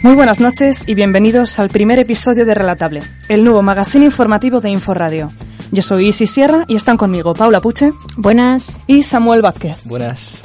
[0.00, 4.70] Muy buenas noches y bienvenidos al primer episodio de Relatable, el nuevo magazine informativo de
[4.70, 5.32] Inforadio.
[5.72, 7.92] Yo soy Isi Sierra y están conmigo Paula Puche.
[8.16, 8.78] Buenas.
[8.86, 9.80] Y Samuel Vázquez.
[9.84, 10.44] Buenas.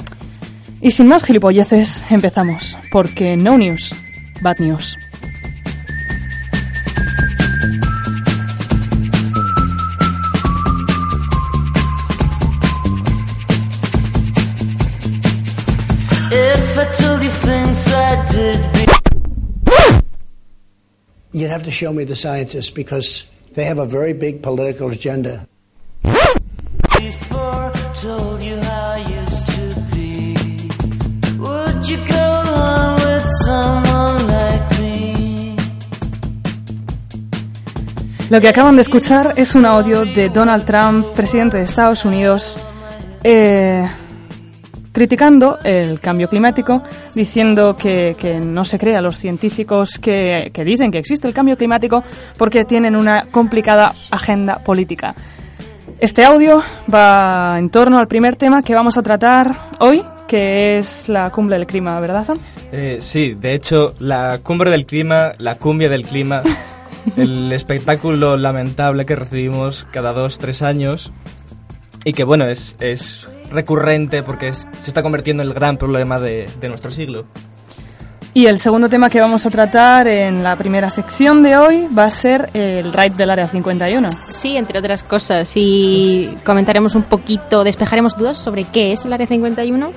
[0.80, 3.94] Y sin más gilipolleces, empezamos, porque no news,
[4.42, 4.98] bad news.
[16.32, 18.73] If I told you things I did
[21.34, 25.48] You'd have to show me the scientists because they have a very big political agenda.
[27.04, 30.34] before, told you how I used to be.
[31.38, 35.56] Would you go along with someone like me?
[38.30, 42.60] Lo que acaban de escuchar es un audio de Donald Trump, presidente de Estados Unidos,
[43.22, 43.88] eh,
[44.94, 46.80] criticando el cambio climático,
[47.14, 51.34] diciendo que, que no se cree a los científicos que, que dicen que existe el
[51.34, 52.04] cambio climático
[52.38, 55.14] porque tienen una complicada agenda política.
[55.98, 61.08] Este audio va en torno al primer tema que vamos a tratar hoy, que es
[61.08, 62.38] la cumbre del clima, ¿verdad, Sam?
[62.70, 66.42] Eh, sí, de hecho, la cumbre del clima, la cumbia del clima,
[67.16, 71.12] el espectáculo lamentable que recibimos cada dos, tres años
[72.04, 76.18] y que, bueno, es, es recurrente porque es- se está convirtiendo en el gran problema
[76.18, 77.26] de, de nuestro siglo.
[78.36, 82.04] Y el segundo tema que vamos a tratar en la primera sección de hoy va
[82.04, 84.08] a ser el raid del Área 51.
[84.28, 85.52] Sí, entre otras cosas.
[85.54, 89.92] Y comentaremos un poquito, despejaremos dudas sobre qué es el Área 51,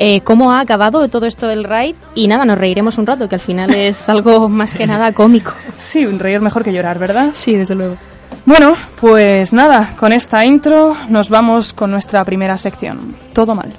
[0.00, 3.36] eh, cómo ha acabado todo esto del raid y nada, nos reiremos un rato, que
[3.36, 5.52] al final es algo más que nada cómico.
[5.76, 7.30] Sí, un reír mejor que llorar, ¿verdad?
[7.32, 7.96] Sí, desde luego.
[8.44, 13.16] Bueno, pues nada, con esta intro nos vamos con nuestra primera sección.
[13.32, 13.72] Todo mal.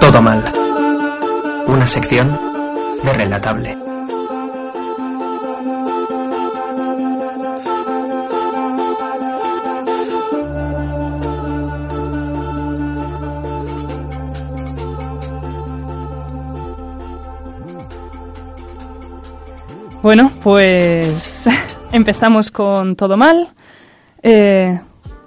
[0.00, 0.42] Todo mal.
[1.66, 2.38] Una sección
[3.02, 3.89] de Relatable.
[20.02, 21.46] Bueno, pues
[21.92, 23.50] empezamos con todo mal.
[24.22, 24.80] Eh,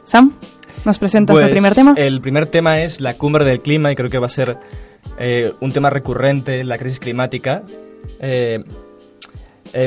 [0.04, 0.34] Sam,
[0.84, 1.94] ¿nos presentas el Pues, primer tema?
[1.96, 4.58] El primer tema es la cumbre del clima y creo que va a ser
[5.20, 7.62] eh, un tema recurrente, la crisis climática.
[8.20, 8.64] Eh,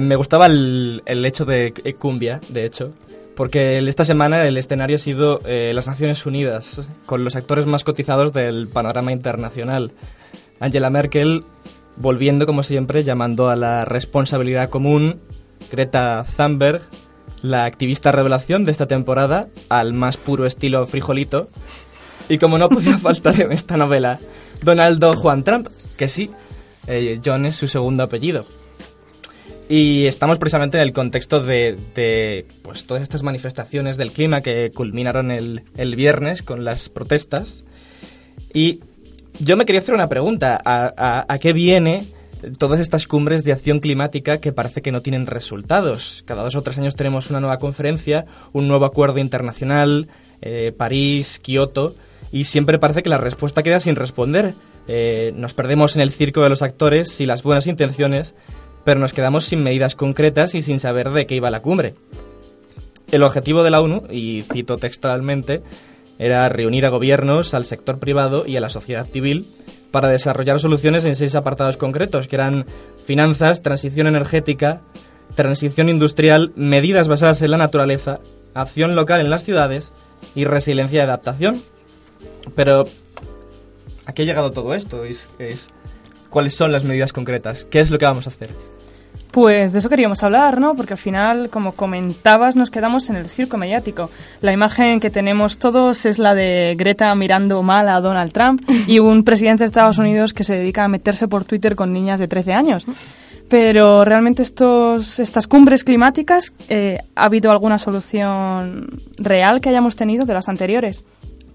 [0.01, 2.93] me gustaba el, el hecho de cumbia, de hecho,
[3.37, 8.33] porque esta semana el escenario ha sido las Naciones Unidas, con los actores más cotizados
[8.33, 9.93] del panorama internacional.
[10.59, 11.45] Angela Merkel,
[11.97, 15.21] volviendo como siempre, llamando a la responsabilidad común,
[15.71, 16.83] Greta Thunberg,
[17.43, 21.49] la activista revelación de esta temporada, al más puro estilo frijolito,
[22.29, 24.19] y como no podía faltar en esta novela,
[24.63, 26.31] Donaldo Juan Trump, que sí,
[26.87, 28.47] eh, John es su segundo apellido.
[29.69, 34.71] Y estamos precisamente en el contexto de, de, pues, todas estas manifestaciones del clima que
[34.71, 37.65] culminaron el, el viernes con las protestas.
[38.55, 38.81] Y
[39.41, 40.61] yo me quería hacer una pregunta.
[40.65, 42.13] ¿A, qué viene
[42.59, 46.23] todas estas cumbres de acción climática que parece que no tienen resultados?
[46.27, 50.09] Cada dos o tres años tenemos una nueva conferencia, un nuevo acuerdo internacional,
[50.43, 51.95] eh, París, Kioto,
[52.33, 54.55] y siempre parece que la respuesta queda sin responder.
[54.89, 58.35] Eh, nos perdemos en el circo de los actores y las buenas intenciones,
[58.85, 61.95] pero nos quedamos sin medidas concretas y sin saber de qué iba la cumbre.
[63.11, 65.63] El objetivo de la ONU, y cito textualmente,
[66.19, 69.51] era reunir a gobiernos, al sector privado y a la sociedad civil
[69.91, 72.67] para desarrollar soluciones en seis apartados concretos, que eran
[73.05, 74.81] finanzas, transición energética,
[75.35, 78.21] transición industrial, medidas basadas en la naturaleza,
[78.55, 79.93] acción local en las ciudades
[80.35, 81.63] y resiliencia y adaptación.
[82.55, 82.89] Pero,
[84.07, 85.05] ¿a qué ha llegado todo esto?
[85.05, 85.69] Es, es-
[86.31, 87.65] ¿Cuáles son las medidas concretas?
[87.65, 88.51] ¿Qué es lo que vamos a hacer?
[89.37, 90.75] Pues de eso queríamos hablar, ¿no?
[90.75, 94.09] Porque al final, como comentabas, nos quedamos en el circo mediático.
[94.41, 98.99] La imagen que tenemos todos es la de Greta mirando mal a Donald Trump y
[98.99, 102.29] un presidente de Estados Unidos que se dedica a meterse por Twitter con niñas de
[102.29, 102.87] 13 años.
[103.51, 108.87] Pero realmente estos, estas cumbres climáticas, eh, ¿ha habido alguna solución
[109.19, 111.05] real que hayamos tenido de las anteriores?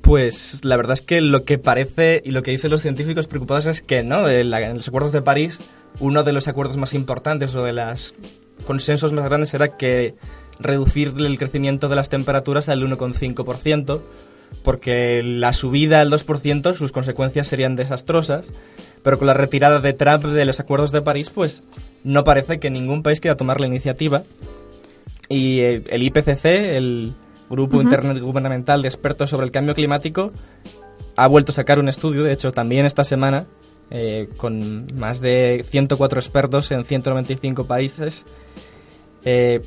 [0.01, 3.65] Pues la verdad es que lo que parece y lo que dicen los científicos preocupados
[3.65, 5.61] es que no, en, la- en los acuerdos de París,
[5.99, 8.13] uno de los acuerdos más importantes o de los
[8.65, 10.15] consensos más grandes era que
[10.59, 14.01] reducir el crecimiento de las temperaturas al 1,5%,
[14.63, 18.53] porque la subida al 2% sus consecuencias serían desastrosas,
[19.03, 21.63] pero con la retirada de Trump de los acuerdos de París, pues
[22.03, 24.23] no parece que ningún país quiera tomar la iniciativa.
[25.29, 27.13] Y eh, el IPCC, el
[27.49, 30.31] Grupo Intergubernamental de Expertos sobre el Cambio Climático,
[31.15, 33.45] ha vuelto a sacar un estudio, de hecho también esta semana,
[33.91, 38.25] eh, con más de 104 expertos en 195 países,
[39.23, 39.61] eh,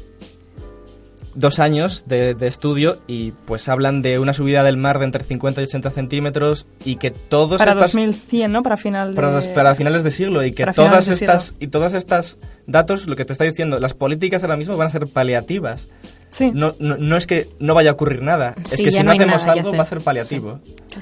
[1.34, 5.24] dos años de, de estudio y pues hablan de una subida del mar de entre
[5.24, 8.62] 50 y 80 centímetros y que todos Para estas 2100, ¿no?
[8.62, 9.16] Para final de...
[9.16, 13.24] para, para finales de siglo y que todas estas y todas estas datos lo que
[13.24, 15.88] te está diciendo las políticas ahora mismo van a ser paliativas
[16.34, 16.50] Sí.
[16.52, 19.46] no, no, no es que no vaya a ocurrir nada es que si no hacemos
[19.46, 20.58] algo va a ser paliativo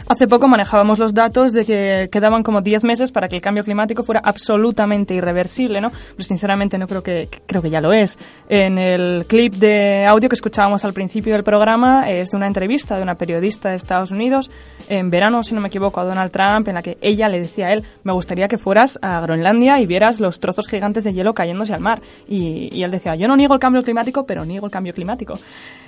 [0.06, 3.64] Hace poco manejábamos los datos de que quedaban como 10 meses para que el cambio
[3.64, 5.90] climático fuera absolutamente irreversible, ¿no?
[5.90, 8.19] Pero sinceramente no creo que creo que ya lo es.
[8.49, 12.96] En el clip de audio que escuchábamos al principio del programa es de una entrevista
[12.96, 14.50] de una periodista de Estados Unidos
[14.88, 17.67] en verano, si no me equivoco, a Donald Trump, en la que ella le decía
[17.67, 21.35] a él, me gustaría que fueras a Groenlandia y vieras los trozos gigantes de hielo
[21.35, 22.00] cayéndose al mar.
[22.28, 25.22] Y, y él decía, yo no niego el cambio climático, pero niego el cambio climático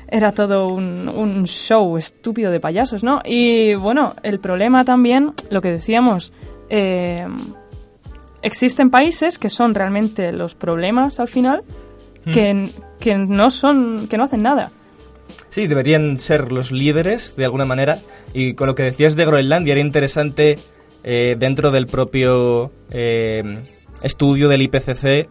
[0.09, 3.21] era todo un, un show estúpido de payasos, ¿no?
[3.25, 6.33] Y bueno, el problema también, lo que decíamos,
[6.69, 7.27] eh,
[8.43, 11.63] existen países que son realmente los problemas al final,
[12.33, 12.71] que,
[13.01, 14.71] que no son, que no hacen nada.
[15.51, 18.01] sí deberían ser los líderes de alguna manera
[18.33, 20.59] y con lo que decías de Groenlandia era interesante
[21.03, 23.63] eh, dentro del propio eh,
[24.03, 25.29] estudio del IPCC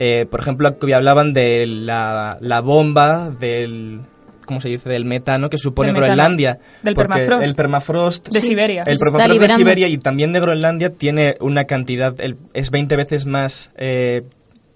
[0.00, 4.00] eh, por ejemplo que hablaban de la, la bomba del
[4.46, 4.88] ¿cómo se dice?
[4.88, 6.06] del metano que supone metano.
[6.06, 7.44] Groenlandia Del permafrost.
[7.44, 8.40] el permafrost De.
[8.40, 8.82] Siberia.
[8.86, 9.48] El permafrost de.
[9.50, 14.22] Siberia y también de Groenlandia tiene una cantidad, el- es 20 veces más eh,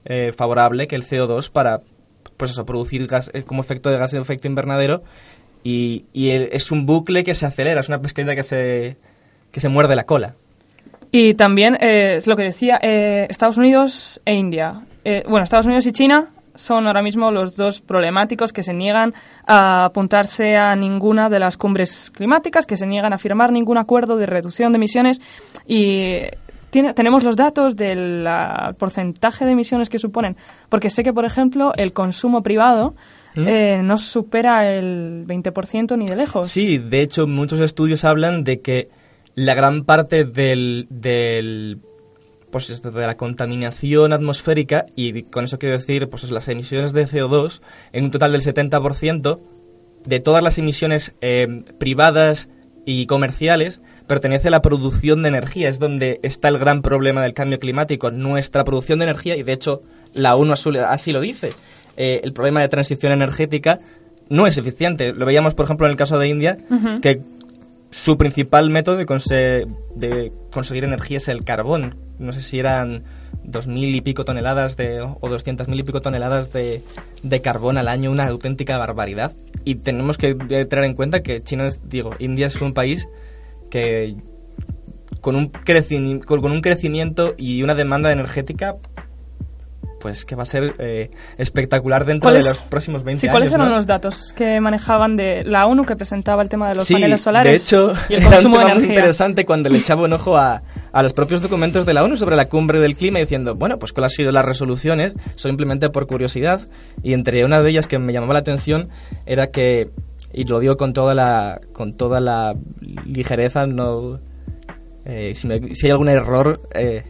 [0.04, 1.80] eh, favorable que el CO2 para,
[2.36, 5.02] pues eso, producir gas eh, como efecto de gas de efecto invernadero
[5.64, 8.96] y, y el- es un bucle que se acelera, es una pesquería que se,
[9.50, 10.34] que se muerde la cola.
[11.12, 14.82] Y también eh, es lo que decía eh, Estados Unidos e India.
[15.04, 19.14] Eh, bueno, Estados Unidos y China son ahora mismo los dos problemáticos que se niegan
[19.46, 24.16] a apuntarse a ninguna de las cumbres climáticas, que se niegan a firmar ningún acuerdo
[24.16, 25.20] de reducción de emisiones
[25.66, 26.18] y
[26.70, 30.36] tiene- tenemos los datos del ah, porcentaje de emisiones que suponen,
[30.68, 32.94] porque sé que, por ejemplo, el consumo privado
[33.34, 36.50] eh, no supera el 20% ni de lejos.
[36.50, 38.90] Sí, de hecho muchos estudios hablan de que
[39.34, 41.78] la gran parte del, del
[42.52, 47.60] pues de la contaminación atmosférica y con eso quiero decir pues las emisiones de CO2
[47.92, 49.40] en un total del 70%
[50.04, 52.48] de todas las emisiones eh, privadas
[52.84, 55.68] y comerciales pertenece a la producción de energía.
[55.68, 59.52] Es donde está el gran problema del cambio climático, nuestra producción de energía, y de
[59.52, 59.82] hecho
[60.14, 61.52] la ONU así, así lo dice.
[61.96, 63.78] Eh, el problema de transición energética
[64.28, 65.12] no es eficiente.
[65.12, 66.58] Lo veíamos, por ejemplo, en el caso de India,
[67.00, 67.20] que
[67.92, 71.94] su principal método de, conse- de conseguir energía es el carbón.
[72.22, 73.02] No sé si eran
[73.44, 76.82] dos mil y pico toneladas de, o doscientas mil y pico toneladas de,
[77.22, 79.32] de carbón al año, una auténtica barbaridad.
[79.64, 83.08] Y tenemos que eh, tener en cuenta que China, es- digo, India es un país
[83.70, 84.16] que
[85.20, 88.76] con un, crecimi- con, con un crecimiento y una demanda energética
[90.02, 93.34] pues que va a ser eh, espectacular dentro de ¿Cuáles- los próximos 20 sí, años.
[93.34, 93.76] ¿cuáles eran ¿no?
[93.76, 97.22] los datos que manejaban de la ONU que presentaba el tema de los Sí, paneles
[97.22, 100.12] solares de hecho, y el era un de tema muy interesante cuando le echaba un
[100.12, 103.54] ojo a, a los propios documentos de la ONU sobre la cumbre del clima diciendo,
[103.54, 106.60] bueno, pues cuáles han sido las resoluciones, simplemente por curiosidad,
[107.02, 108.88] y entre una de ellas que me llamaba la atención
[109.24, 109.90] era que,
[110.32, 112.54] y lo digo con toda la, con toda la
[113.06, 114.18] ligereza, no,
[115.04, 117.04] eh, si, me- si hay algún error, eh,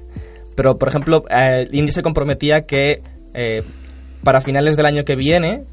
[0.55, 3.03] pero por ejemplo, eh, India se comprometía que
[3.35, 3.63] eh,
[4.23, 5.65] para finales del año que viene,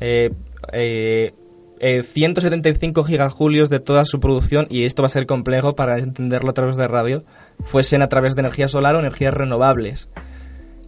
[0.00, 0.30] eh,
[0.72, 1.32] eh,
[1.80, 6.50] eh, 175 gigajulios de toda su producción, y esto va a ser complejo para entenderlo
[6.50, 7.24] a través de radio,
[7.60, 10.08] fuesen a través de energía solar o energías renovables.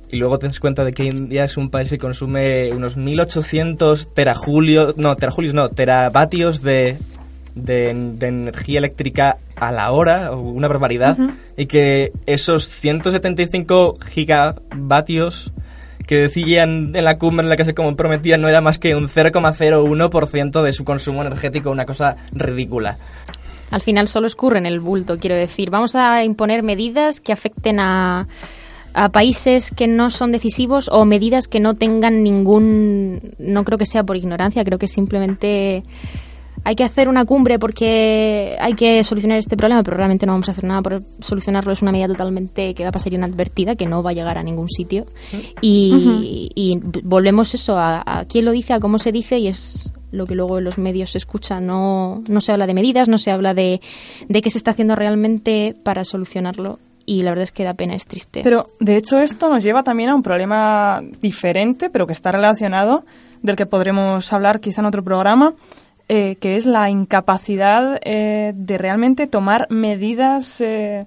[0.09, 4.97] Y luego te cuenta de que India es un país que consume unos 1800 terajulios,
[4.97, 6.97] no, terajulios no, teravatios de,
[7.57, 11.19] de, de energía eléctrica a la hora, una barbaridad,
[11.57, 15.53] y que esos 175 gigavatios
[16.07, 19.09] que decían en la cumbre en la que se comprometían no era más que un
[19.09, 22.99] 0,01% de su consumo energético, una cosa ridícula.
[23.71, 25.71] Al final solo escurre en el bulto, quiero decir.
[25.71, 28.29] Vamos a imponer medidas que afecten a,
[28.95, 33.35] a países que no son decisivos o medidas que no tengan ningún...
[33.39, 35.83] No creo que sea por ignorancia, creo que simplemente
[36.65, 40.49] hay que hacer una cumbre porque hay que solucionar este problema, pero realmente no vamos
[40.49, 41.73] a hacer nada por solucionarlo.
[41.73, 44.43] Es una medida totalmente que va a pasar inadvertida, que no va a llegar a
[44.43, 45.07] ningún sitio.
[45.61, 49.93] Y, y volvemos eso a, a quién lo dice, a cómo se dice, y es
[50.13, 51.61] lo que luego en los medios se escucha.
[51.61, 53.81] No, no se habla de medidas, no se habla de,
[54.29, 56.79] de qué se está haciendo realmente para solucionarlo.
[57.09, 58.41] Y la verdad es que da pena, es triste.
[58.43, 63.05] Pero de hecho esto nos lleva también a un problema diferente, pero que está relacionado,
[63.43, 65.55] del que podremos hablar quizá en otro programa,
[66.09, 71.05] eh, que es la incapacidad eh, de realmente tomar medidas, eh,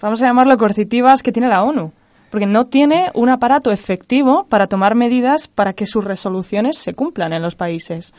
[0.00, 1.92] vamos a llamarlo coercitivas, que tiene la ONU.
[2.30, 7.32] Porque no tiene un aparato efectivo para tomar medidas para que sus resoluciones se cumplan
[7.32, 8.12] en los países.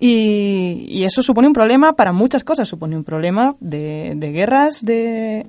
[0.00, 2.66] Y, eso supone un problema para muchas cosas.
[2.66, 5.46] Supone un problema de, de guerras, de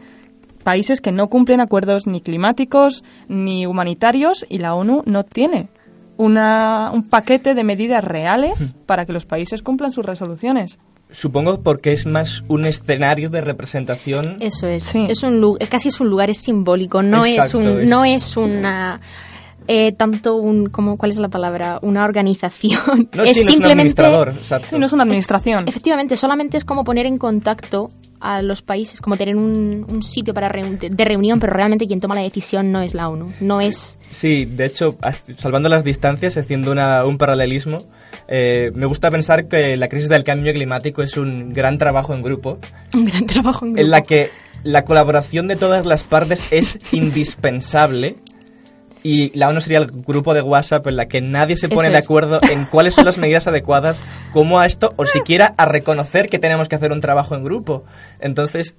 [0.63, 5.69] países que no cumplen acuerdos ni climáticos ni humanitarios y la ONU no tiene
[6.17, 10.79] una, un paquete de medidas reales para que los países cumplan sus resoluciones.
[11.11, 14.37] Supongo porque es más un escenario de representación.
[14.39, 14.83] Eso es.
[14.83, 15.05] Sí.
[15.09, 17.03] Es un casi es un lugar, es simbólico.
[17.03, 18.99] No Exacto, es un, es- no es una
[19.67, 23.09] eh, tanto un como cuál es la palabra una organización.
[23.13, 24.29] No, es sí, no es un simplemente administrador.
[24.29, 24.67] Exacto.
[24.69, 25.67] Sí, no es una administración.
[25.67, 27.89] efectivamente solamente es como poner en contacto
[28.33, 31.99] a los países, como tener un, un sitio para reun- de, reunión, pero realmente quien
[31.99, 34.97] toma la decisión no es la ONU, no es Sí, de hecho,
[35.37, 37.79] salvando las distancias, haciendo una- un paralelismo,
[38.27, 42.21] eh, me gusta pensar que la crisis del cambio climático es un gran trabajo en
[42.21, 42.59] grupo,
[42.93, 43.83] un gran trabajo en grupo.
[43.85, 44.29] en la que
[44.63, 48.15] la colaboración de todas las partes es indispensable.
[49.05, 51.91] Y la ONU sería el grupo de WhatsApp en la que nadie se pone Eso
[51.93, 52.05] de es.
[52.05, 54.01] acuerdo en cuáles son las medidas adecuadas,
[54.33, 57.83] cómo a esto, o siquiera a reconocer que tenemos que hacer un trabajo en grupo.
[58.19, 58.73] Entonces,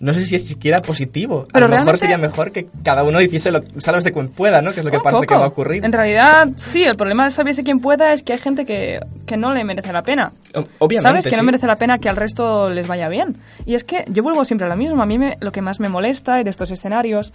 [0.00, 1.46] no sé si es siquiera positivo.
[1.52, 4.70] Pero a lo mejor sería mejor que cada uno hiciese lo, sálvese quien pueda, ¿no?
[4.72, 5.84] Que es lo que parece que va a ocurrir.
[5.84, 9.36] En realidad, sí, el problema de saberse quién pueda es que hay gente que, que
[9.36, 10.32] no le merece la pena.
[10.54, 11.08] O- Obviamente.
[11.08, 11.26] ¿Sabes?
[11.26, 13.36] Que no merece la pena que al resto les vaya bien.
[13.64, 15.02] Y es que yo vuelvo siempre a lo mismo.
[15.02, 17.32] A mí me- lo que más me molesta de estos escenarios.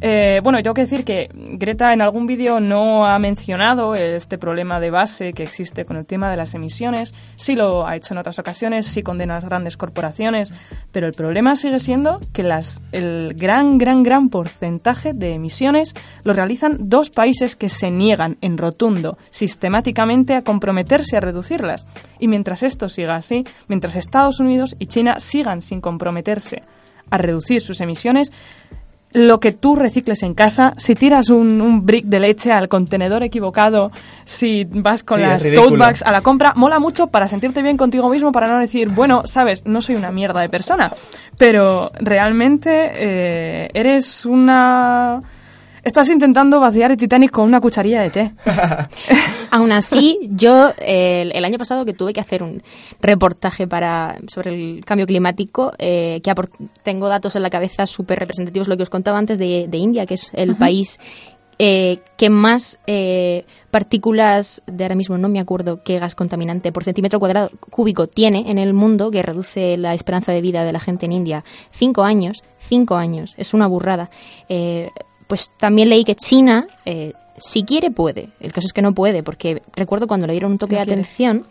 [0.00, 4.78] eh, bueno, tengo que decir que Greta en algún vídeo no ha mencionado este problema
[4.80, 7.14] de base que existe con el tema de las emisiones.
[7.36, 10.54] Sí lo ha hecho en otras ocasiones, sí condena a las grandes corporaciones.
[10.92, 11.97] Pero el problema sigue siendo
[12.32, 12.42] que
[12.92, 18.58] el gran, gran, gran porcentaje de emisiones lo realizan dos países que se niegan en
[18.58, 21.86] rotundo, sistemáticamente, a comprometerse a reducirlas.
[22.18, 26.62] Y mientras esto siga así, mientras Estados Unidos y China sigan sin comprometerse
[27.10, 28.32] a reducir sus emisiones,
[29.12, 33.22] lo que tú recicles en casa, si tiras un, un brick de leche al contenedor
[33.22, 33.90] equivocado,
[34.24, 37.76] si vas con Sí, las tote bags a la compra, mola mucho para sentirte bien
[37.76, 40.92] contigo mismo, para no decir, bueno, sabes, no soy una mierda de persona,
[41.36, 45.22] pero realmente eh, eres una...
[45.82, 48.32] Estás intentando vaciar el Titanic con una cucharilla de té.
[49.50, 52.62] Aún así, yo eh, el, el año pasado que tuve que hacer un
[53.00, 56.34] reportaje para sobre el cambio climático, eh, que
[56.82, 60.06] tengo datos en la cabeza súper representativos, lo que os contaba antes de, de India,
[60.06, 60.98] que es el país
[61.60, 66.84] eh, que más eh, partículas, de ahora mismo no me acuerdo qué gas contaminante por
[66.84, 70.78] centímetro cuadrado cúbico tiene en el mundo, que reduce la esperanza de vida de la
[70.78, 71.44] gente en India.
[71.70, 74.08] Cinco años, cinco años, es una burrada.
[74.48, 74.90] Eh,
[75.28, 78.30] pues también leí que China, eh, si quiere, puede.
[78.40, 80.84] El caso es que no puede, porque recuerdo cuando le dieron un toque No de
[80.86, 81.00] quiere.
[81.02, 81.44] atención,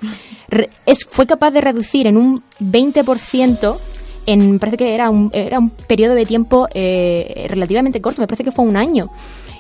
[0.49, 3.77] re- es, fue capaz de reducir en un 20%,
[4.25, 8.43] en, parece que era un, era un periodo de tiempo eh, relativamente corto, me parece
[8.43, 9.09] que fue un año,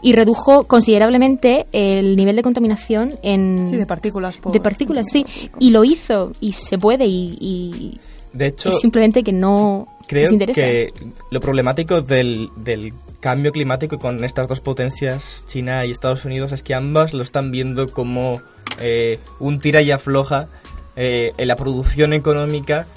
[0.01, 3.67] y redujo considerablemente el nivel de contaminación en...
[3.69, 4.37] Sí, de partículas.
[4.37, 5.25] por- de partículas, sí.
[5.59, 7.99] Y lo hizo, y se puede, y, y
[8.33, 10.61] De hecho, es simplemente que no creo les interesa.
[10.61, 10.89] que
[11.31, 16.63] lo problemático del, del cambio climático con estas dos potencias, China y Estados Unidos, es
[16.63, 18.41] que ambas lo están viendo como
[18.79, 20.47] eh, un tira y afloja
[20.95, 22.87] eh, en la producción económica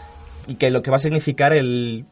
[0.46, 2.04] y que lo que va a significar el,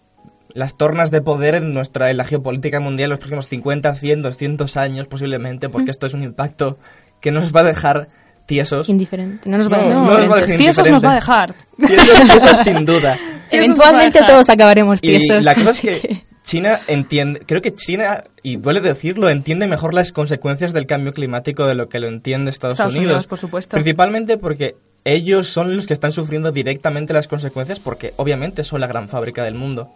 [0.55, 4.23] las tornas de poder en nuestra en la geopolítica mundial en los próximos 50, 100,
[4.23, 6.79] 200 años posiblemente, porque esto es un impacto
[7.21, 8.09] que nos va a dejar
[8.47, 8.89] tiesos.
[8.89, 9.49] Indiferente.
[9.51, 10.49] No nos va a No, dejar no nos va a indiferentes.
[10.49, 11.55] dejar Tiesos nos va a dejar.
[11.87, 13.19] Tiesos, tiesos sin duda.
[13.51, 15.45] Eventualmente todos acabaremos Y tiesos.
[15.45, 20.13] la cosa es que, China entiende, creo que China, y duele decirlo, entiende mejor las
[20.13, 23.77] consecuencias del cambio climático de lo que lo entiende Estados, Estados Unidos, por supuesto.
[23.77, 24.75] Principalmente porque
[25.05, 29.45] ellos son los que están sufriendo directamente las consecuencias porque obviamente son la gran fábrica
[29.45, 29.91] del mundo.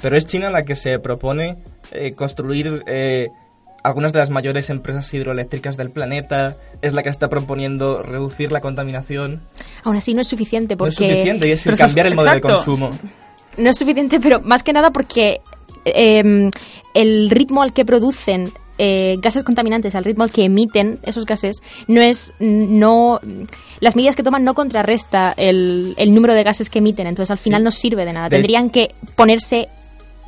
[0.00, 1.58] Pero es China la que se propone
[1.92, 3.28] eh, construir eh,
[3.82, 8.62] algunas de las mayores empresas hidroeléctricas del planeta, es la que está proponiendo reducir la
[8.62, 9.42] contaminación.
[9.82, 11.10] Aún así no es suficiente No es porque...
[11.10, 12.48] suficiente y es cambiar el modelo exacto.
[12.48, 12.90] de consumo.
[13.58, 15.42] No es suficiente, pero más que nada porque
[15.84, 16.50] eh,
[16.94, 21.58] el ritmo al que producen eh, gases contaminantes, al ritmo al que emiten esos gases,
[21.86, 23.20] no es, no,
[23.80, 27.38] las medidas que toman no contrarresta el, el número de gases que emiten, entonces al
[27.38, 28.28] final no sirve de nada.
[28.28, 29.68] De- Tendrían que ponerse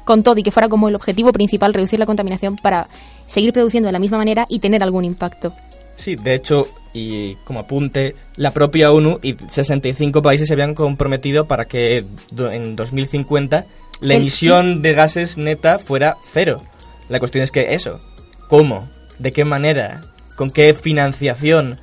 [0.04, 2.88] con todo y que fuera como el objetivo principal reducir la contaminación para
[3.26, 5.52] seguir produciendo de la misma manera y tener algún impacto.
[5.96, 11.46] Sí, de hecho, y como apunte, la propia ONU y 65 países se habían comprometido
[11.48, 12.06] para que
[12.38, 13.66] en 2050
[14.00, 16.62] la El- emisión de gases neta fuera cero.
[17.08, 18.00] La cuestión es que eso,
[18.48, 18.88] ¿cómo?
[19.18, 20.02] ¿De qué manera?
[20.36, 21.80] ¿Con qué financiación?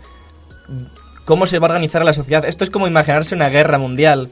[1.25, 2.45] ¿Cómo se va a organizar la sociedad?
[2.45, 4.29] Esto es como imaginarse una guerra mundial.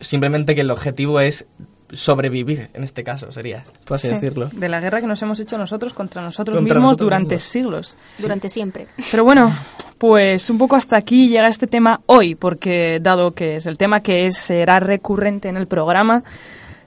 [0.00, 1.44] Simplemente que el objetivo es
[1.92, 4.48] sobrevivir, en este caso, sería, por así Sí, decirlo.
[4.52, 7.42] De la guerra que nos hemos hecho nosotros contra nosotros Contra mismos nosotros durante mismos.
[7.50, 7.96] siglos.
[8.18, 8.86] Durante siempre.
[9.10, 9.52] Pero bueno,
[9.98, 14.00] pues un poco hasta aquí llega este tema hoy, porque dado que es el tema
[14.00, 16.22] que es- será recurrente en el programa,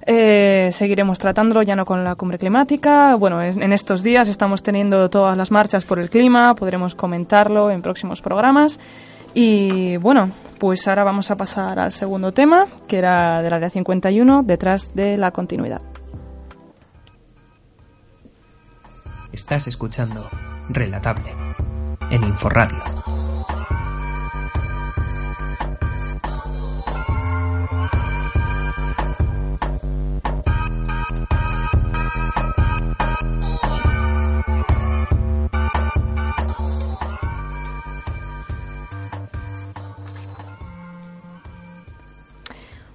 [0.06, 3.16] eh, seguiremos tratándolo ya no con la cumbre climática.
[3.16, 7.72] Bueno, es- en estos días estamos teniendo todas las marchas por el clima, podremos comentarlo
[7.72, 8.80] en próximos programas.
[9.34, 14.44] Y bueno, pues ahora vamos a pasar al segundo tema, que era del área 51,
[14.44, 15.82] detrás de la continuidad.
[19.32, 20.30] Estás escuchando
[20.70, 21.32] Relatable
[22.12, 23.23] en Inforradio.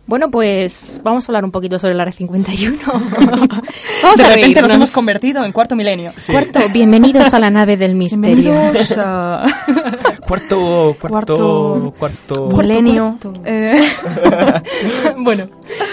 [0.09, 2.79] Bueno, pues vamos a hablar un poquito sobre el Área 51.
[2.83, 6.15] vamos de a repente nos hemos convertido en cuarto milenio.
[6.31, 8.37] Cuarto, bienvenidos a la nave del misterio.
[8.37, 9.45] Bienvenidos a...
[10.27, 13.19] Cuarto, cuarto, cuarto, Milenio.
[13.21, 13.33] cuarto.
[13.47, 13.81] Eh,
[15.17, 15.49] bueno,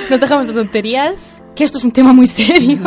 [0.10, 2.80] nos dejamos de tonterías, que esto es un tema muy serio.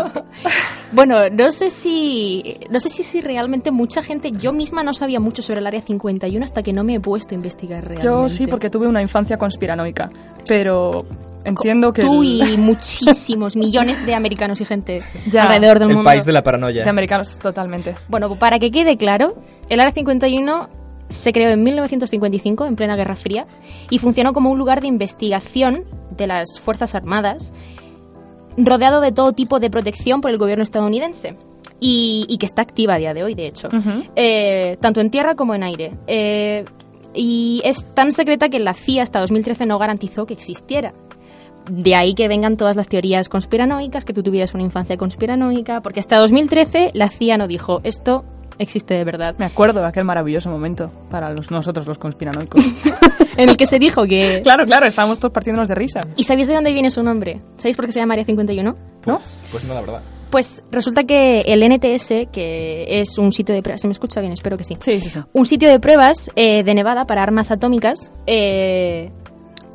[0.92, 5.20] bueno, no sé si no sé si, si realmente mucha gente, yo misma no sabía
[5.20, 8.04] mucho sobre el área 51 hasta que no me he puesto a investigar realmente.
[8.04, 10.10] yo sí, porque tuve una infancia conspiranoica,
[10.46, 11.00] pero
[11.44, 15.44] entiendo que tú el- y muchísimos millones de americanos y gente Ya.
[15.44, 16.08] alrededor del el mundo.
[16.08, 16.84] país de la paranoia.
[16.84, 17.94] de americanos totalmente.
[18.08, 19.34] Bueno, para que quede claro,
[19.68, 20.68] el Área 51
[21.08, 23.46] se creó en 1955, en plena Guerra Fría,
[23.88, 25.84] y funcionó como un lugar de investigación
[26.16, 27.54] de las Fuerzas Armadas,
[28.56, 31.36] rodeado de todo tipo de protección por el gobierno estadounidense.
[31.80, 33.68] Y, y que está activa a día de hoy, de hecho.
[34.16, 35.92] Eh, tanto en tierra como en aire.
[36.08, 36.64] Eh,
[37.14, 40.92] y es tan secreta que la CIA hasta 2013 no garantizó que existiera.
[41.68, 46.00] De ahí que vengan todas las teorías conspiranoicas, que tú tuvieras una infancia conspiranoica, porque
[46.00, 48.24] hasta 2013 la CIA no dijo esto
[48.58, 49.34] existe de verdad.
[49.38, 52.64] Me acuerdo de aquel maravilloso momento para los, nosotros los conspiranoicos.
[53.36, 54.40] En el que se dijo que...
[54.42, 56.00] claro, claro, estábamos todos partiéndonos de risa.
[56.16, 57.38] ¿Y sabéis de dónde viene su nombre?
[57.56, 58.76] ¿Sabéis por qué se llama Área 51?
[59.06, 59.20] ¿No?
[59.52, 60.02] Pues no, la verdad.
[60.28, 64.32] Pues resulta que el NTS, que es un sitio de pruebas, ¿se me escucha bien?
[64.32, 64.76] Espero que sí.
[64.80, 65.20] Sí, sí, sí.
[65.32, 68.10] Un sitio de pruebas eh, de Nevada para armas atómicas.
[68.26, 69.12] eh,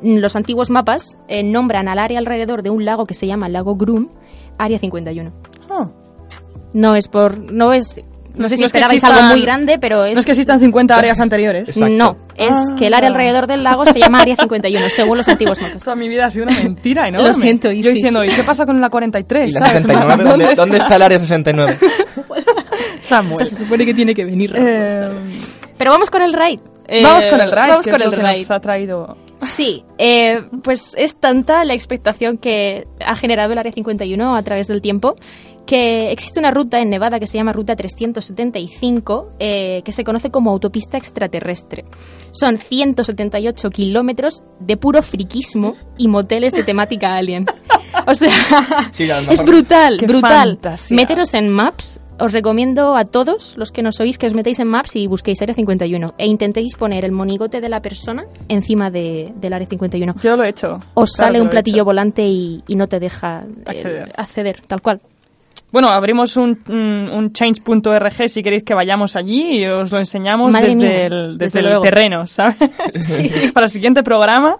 [0.02, 3.76] los antiguos mapas eh, nombran al área alrededor de un lago que se llama Lago
[3.76, 4.08] Groom,
[4.58, 5.32] Área 51.
[5.70, 5.88] Ah.
[6.72, 7.38] No es por...
[7.38, 8.00] No es...
[8.36, 10.14] No sé si No es que esperabais existan- algo muy grande, pero es...
[10.14, 11.68] No es que existan 50 áreas anteriores.
[11.68, 11.94] Exacto.
[11.94, 13.12] No, es que el área Ah.
[13.12, 15.84] alrededor del lago se llama Área 51, según los antiguos mapas.
[15.84, 17.28] Toda mi vida ha sido una mentira enorme.
[17.28, 18.30] Lo siento, y Yo sí, diciendo, sí.
[18.30, 19.50] ¿y qué pasa con la 43?
[19.50, 19.82] ¿Y la ¿sabes?
[19.82, 20.24] 69?
[20.24, 21.78] ¿Dónde, ¿Dónde está el área 69?
[23.00, 23.34] Samuel.
[23.34, 24.52] O sea, se supone que tiene que venir.
[24.56, 25.10] Eh,
[25.78, 26.58] Pero vamos con el raid.
[26.88, 28.38] Eh, vamos con el raid, Vamos que con es el lo que raid.
[28.40, 29.16] nos ha traído...
[29.46, 34.68] Sí, eh, pues es tanta la expectación que ha generado el Área 51 a través
[34.68, 35.16] del tiempo
[35.66, 40.30] que existe una ruta en Nevada que se llama Ruta 375 eh, que se conoce
[40.30, 41.84] como autopista extraterrestre.
[42.32, 47.46] Son 178 kilómetros de puro friquismo y moteles de temática alien.
[48.06, 48.30] O sea,
[48.90, 50.48] Sí, es brutal, brutal.
[50.60, 50.96] fantasía.
[50.96, 52.00] Meteros en Maps.
[52.18, 55.42] Os recomiendo a todos los que nos oís que os metéis en Maps y busquéis
[55.42, 60.14] Área 51 e intentéis poner el monigote de la persona encima de, del Área 51.
[60.22, 60.80] Yo lo he hecho.
[60.94, 64.12] Os Claro sale un he platillo volante y, y no te deja eh, Acceder.
[64.16, 65.00] acceder, tal cual.
[65.72, 70.66] Bueno, abrimos un, un, change.org si queréis que vayamos allí y os lo enseñamos Madre
[70.66, 72.56] desde, mía, el, desde desde el terreno, ¿sabes?
[73.52, 74.56] Para el siguiente programa,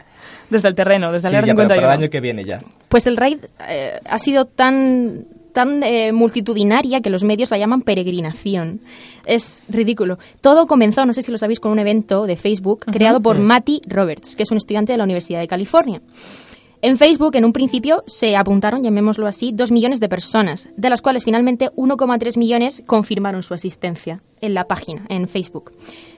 [0.50, 2.02] desde el terreno, desde Sí, el ya, área pero para el 51.
[2.02, 2.58] año que viene ya.
[2.88, 3.38] Pues el raid
[3.68, 8.80] eh, ha sido tan tan eh, multitudinaria que los medios la llaman peregrinación.
[9.24, 10.18] Es ridículo.
[10.42, 13.80] Todo comenzó, no sé si lo sabéis, con un evento de Facebook creado por Matty
[13.86, 16.02] Roberts, que es un estudiante de la Universidad de California.
[16.82, 21.00] En Facebook, en un principio, se apuntaron, llamémoslo así, 2 millones de personas, de las
[21.00, 25.72] cuales finalmente 1,3 millones confirmaron su asistencia en la página, en Facebook.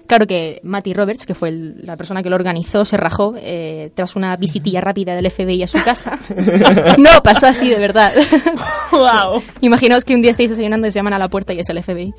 [0.07, 3.90] Claro que Matty Roberts, que fue el- la persona que lo organizó, se rajó eh,
[3.95, 6.19] tras una visitilla rápida del FBI a su casa.
[6.99, 8.12] no, pasó así de verdad.
[8.92, 9.42] ¡Wow!
[9.61, 11.83] Imaginaos que un día estáis desayunando y se llaman a la puerta y es el
[11.83, 12.12] FBI.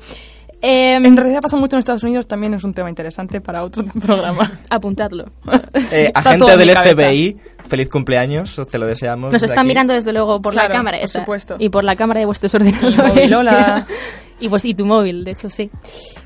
[0.60, 3.84] Em, En realidad pasa mucho en Estados Unidos, también es un tema interesante para otro
[4.00, 4.50] programa.
[4.68, 5.26] apuntadlo.
[5.92, 6.70] Eh, Está agente del.
[6.76, 7.36] FBI,
[7.68, 9.32] feliz cumpleaños, os te lo deseamos.
[9.32, 9.68] Nos están aquí.
[9.68, 11.56] mirando desde luego por Claro, la cámara por esa, supuesto.
[11.60, 12.98] y por la cámara de vuestros ordenadores.
[12.98, 13.86] móvil, hola.
[14.40, 15.70] y pues y tu móvil, de hecho sí.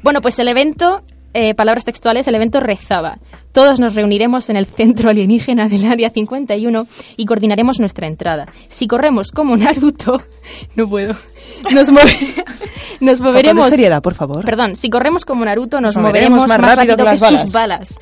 [0.03, 1.03] Bueno, pues el evento,
[1.34, 3.18] eh, palabras textuales, el evento rezaba.
[3.52, 8.48] Todos nos reuniremos en el centro alienígena del área 51 y coordinaremos nuestra entrada.
[8.68, 10.22] Si corremos como Naruto,
[10.76, 11.14] no puedo.
[11.72, 12.44] Nos, move-
[13.00, 13.70] nos moveremos.
[14.02, 14.44] por favor.
[14.44, 17.98] Perdón, si corremos como Naruto nos, Nos moveremos, moveremos más, rápido, que, las sus balas.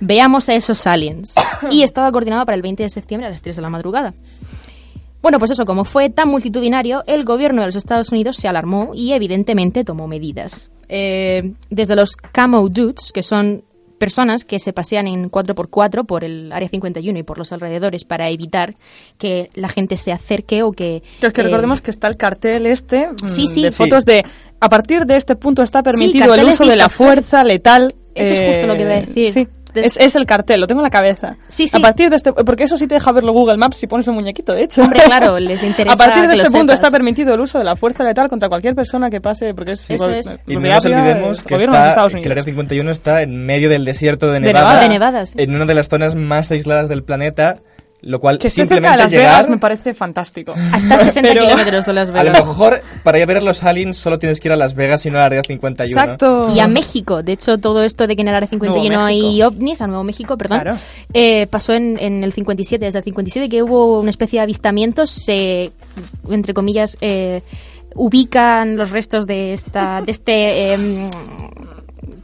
[0.00, 1.34] Veamos a esos aliens.
[1.70, 4.14] Y estaba coordinado para el 20 de septiembre a las 3 de la madrugada.
[5.22, 8.92] Bueno, pues eso, como fue tan multitudinario, el gobierno de los Estados Unidos se alarmó
[8.94, 10.70] y evidentemente tomó medidas.
[10.92, 13.62] Eh, desde los Camo Dudes, que son
[13.98, 18.30] personas que se pasean en 4x4 por el Área 51 y por los alrededores para
[18.30, 18.74] evitar
[19.18, 21.02] que la gente se acerque o que...
[21.20, 23.62] Que es que eh, recordemos que está el cartel este mm, Sí, sí.
[23.62, 23.76] de Sí.
[23.76, 24.24] fotos de
[24.58, 27.94] a partir de este punto está permitido el uso de la fuerza letal.
[28.14, 29.48] Eso es justo lo que iba a decir.
[29.74, 29.80] Sí.
[29.84, 31.36] Es, es el cartel, lo tengo en la cabeza.
[31.48, 31.76] Sí, sí.
[31.76, 34.14] A partir de este, porque eso sí te deja verlo Google Maps si pones un
[34.14, 34.82] muñequito, de hecho.
[34.82, 36.74] Hombre, claro, les interesa A partir de este punto sepas.
[36.74, 39.82] está permitido el uso de la fuerza letal contra cualquier persona que pase, porque es
[39.84, 40.40] Eso igual- es.
[40.46, 42.30] Y no nos olvidemos que, está, que el.
[42.32, 44.64] Área 51 está en medio del desierto de De Nevada.
[44.66, 44.80] Nevada.
[44.82, 45.32] De Nevadas.
[45.36, 47.58] En una de las zonas más aisladas del planeta,
[48.02, 49.30] lo cual Que esté cerca simplemente de Las llegar...
[49.32, 50.54] Vegas me parece fantástico.
[50.72, 52.46] Hasta 60 Pero- kilómetros de Las A lo Vegas.
[52.46, 55.04] mejor para ir a ver a los aliens solo tienes que ir a Las Vegas
[55.06, 56.00] y no al Área 51.
[56.00, 56.52] Exacto.
[56.54, 57.22] Y a México.
[57.22, 59.48] De hecho, todo esto de que en el área 51 Nuevo hay México.
[59.48, 60.76] ovnis, a Nuevo México, perdón, Claro.
[61.12, 62.84] eh, pasó en, en el 57.
[62.84, 65.70] Desde el 57 que hubo una especie de avistamientos, se,
[66.28, 67.42] entre comillas, eh,
[67.94, 70.74] ubican los restos de, esta, de este...
[70.74, 71.08] em,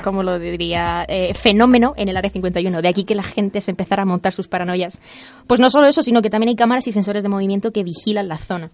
[0.03, 1.05] ¿Cómo lo diría?
[1.09, 2.83] Eh, fenómeno en el área 51.
[2.83, 5.01] De aquí que la gente se empezara a montar sus paranoias.
[5.47, 8.29] Pues no solo eso, sino que también hay cámaras y sensores de movimiento que vigilan
[8.29, 8.71] la zona.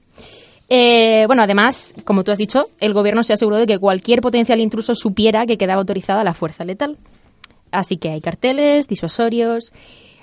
[0.68, 4.60] Eh, bueno, además, como tú has dicho, el gobierno se aseguró de que cualquier potencial
[4.60, 6.96] intruso supiera que quedaba autorizada la fuerza letal.
[7.70, 9.72] Así que hay carteles, disuasorios,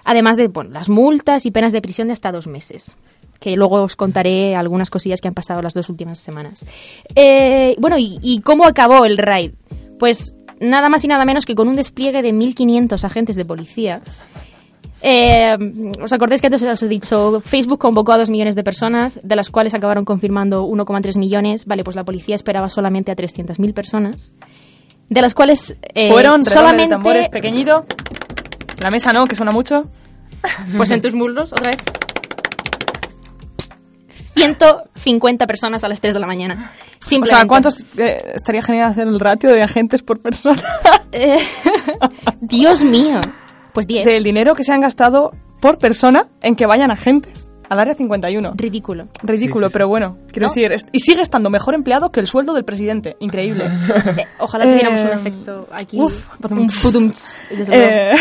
[0.03, 2.95] además de bueno, las multas y penas de prisión de hasta dos meses.
[3.39, 6.65] Que luego os contaré algunas cosillas que han pasado las dos últimas semanas.
[7.15, 9.51] Eh, bueno, ¿y, y cómo acabó el raid?
[9.97, 14.01] Pues nada más y nada menos que con un despliegue de 1.500 agentes de policía
[15.01, 15.57] eh,
[16.01, 19.35] ¿Os acordáis que antes os he dicho, Facebook convocó a dos millones de personas, de
[19.35, 21.65] las cuales acabaron confirmando 1,3 millones?
[21.65, 24.33] Vale, pues la policía esperaba solamente a 300.000 personas,
[25.07, 26.83] de las cuales eh, Fueron solamente solamente...
[26.83, 27.85] de tambores pequeñito.
[28.79, 29.89] La mesa no, que suena mucho.
[30.75, 31.98] Pues en tus muslos, otra vez.
[34.39, 34.61] Psst,
[34.95, 36.71] 150 personas a las 3 de la mañana.
[37.21, 40.61] O sea, ¿cuántos eh, estaría genial hacer el ratio de agentes por persona?
[41.11, 41.39] Eh,
[42.41, 43.19] Dios mío.
[43.73, 44.05] Pues 10.
[44.05, 48.53] Del dinero que se han gastado por persona en que vayan agentes al área 51.
[48.55, 49.07] Ridículo.
[49.23, 49.73] Ridículo, Sí, sí, sí.
[49.73, 50.53] pero bueno, quiero ¿No?
[50.53, 53.15] decir, y sigue estando mejor empleado que el sueldo del presidente.
[53.19, 53.65] Increíble.
[54.17, 55.97] Eh, ojalá tuviéramos Eh, un efecto aquí.
[55.99, 57.71] uf, un luego.
[57.71, 58.11] Eh,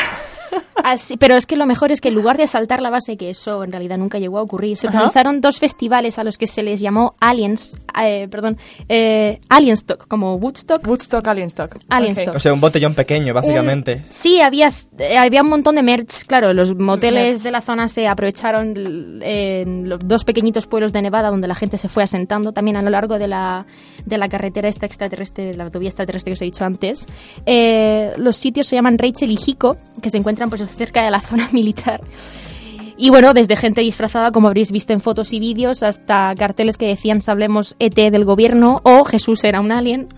[0.84, 3.30] Así- pero es que lo mejor es que en lugar de asaltar la base, que
[3.30, 4.96] eso en realidad nunca llegó a ocurrir, se Ajá.
[4.98, 8.56] organizaron dos festivales a los que se les llamó Aliens, eh, perdón,
[8.88, 10.86] eh, Alienstock, como Woodstock.
[10.86, 11.76] Woodstock, Alienstock.
[11.88, 12.28] Alienstock.
[12.28, 12.36] Ok.
[12.36, 13.94] O sea, un botellón pequeño, básicamente.
[13.96, 16.24] Un- sí, había, eh, había un montón de merch.
[16.26, 17.42] Claro, los moteles Merch.
[17.42, 21.54] de la zona se aprovecharon l- en los dos pequeñitos pueblos de Nevada donde la
[21.56, 22.52] gente se fue asentando.
[22.52, 23.66] También a lo largo de la,
[24.06, 27.06] de la carretera esta extraterrestre, la autovía extraterrestre que os he dicho antes.
[27.46, 31.20] Eh, los sitios se llaman Rachel y Jico, que se encuentran pues cerca de la
[31.20, 32.00] zona militar.
[32.96, 36.88] Y bueno, desde gente disfrazada, como habréis visto en fotos y vídeos, hasta carteles que
[36.88, 40.08] decían Sablemos ET del gobierno o Jesús era un alien.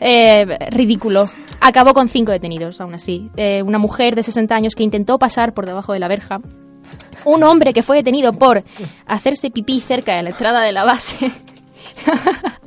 [0.00, 1.28] Eh, ridículo.
[1.60, 3.30] Acabó con cinco detenidos, aún así.
[3.36, 6.40] Eh, una mujer de 60 años que intentó pasar por debajo de la verja.
[7.24, 8.64] Un hombre que fue detenido por
[9.06, 11.30] hacerse pipí cerca de la entrada de la base.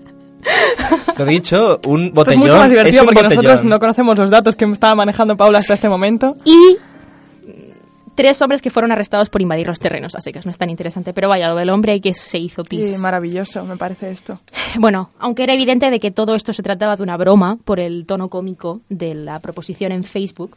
[1.18, 3.44] Lo dicho, un Esto botellón es mucho más divertido un porque botellón.
[3.44, 6.36] nosotros no conocemos los datos que estaba manejando Paula hasta este momento.
[6.44, 6.78] Y
[8.16, 10.16] tres hombres que fueron arrestados por invadir los terrenos.
[10.16, 11.14] Así que no es tan interesante.
[11.14, 12.96] Pero vaya, lo del hombre que se hizo pis.
[12.96, 14.40] Y maravilloso, me parece esto.
[14.80, 18.06] Bueno, aunque era evidente de que todo esto se trataba de una broma por el
[18.06, 20.56] tono cómico de la proposición en Facebook.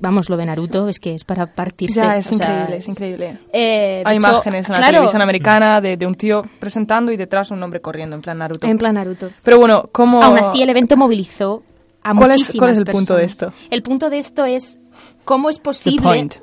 [0.00, 2.00] Vamos, lo de Naruto es que es para partirse.
[2.00, 3.38] Ya, es o sea, increíble, es increíble.
[3.52, 7.10] Eh, de Hay hecho, imágenes en la claro, televisión americana de, de un tío presentando
[7.12, 8.66] y detrás un hombre corriendo, en plan Naruto.
[8.66, 9.30] En plan Naruto.
[9.42, 10.22] Pero bueno, ¿cómo...?
[10.22, 11.62] Aún así, el evento movilizó
[12.02, 13.52] a ¿Cuál es- cuál es el punto de esto?
[13.70, 14.78] El punto de esto es
[15.24, 16.34] cómo es The posible, point.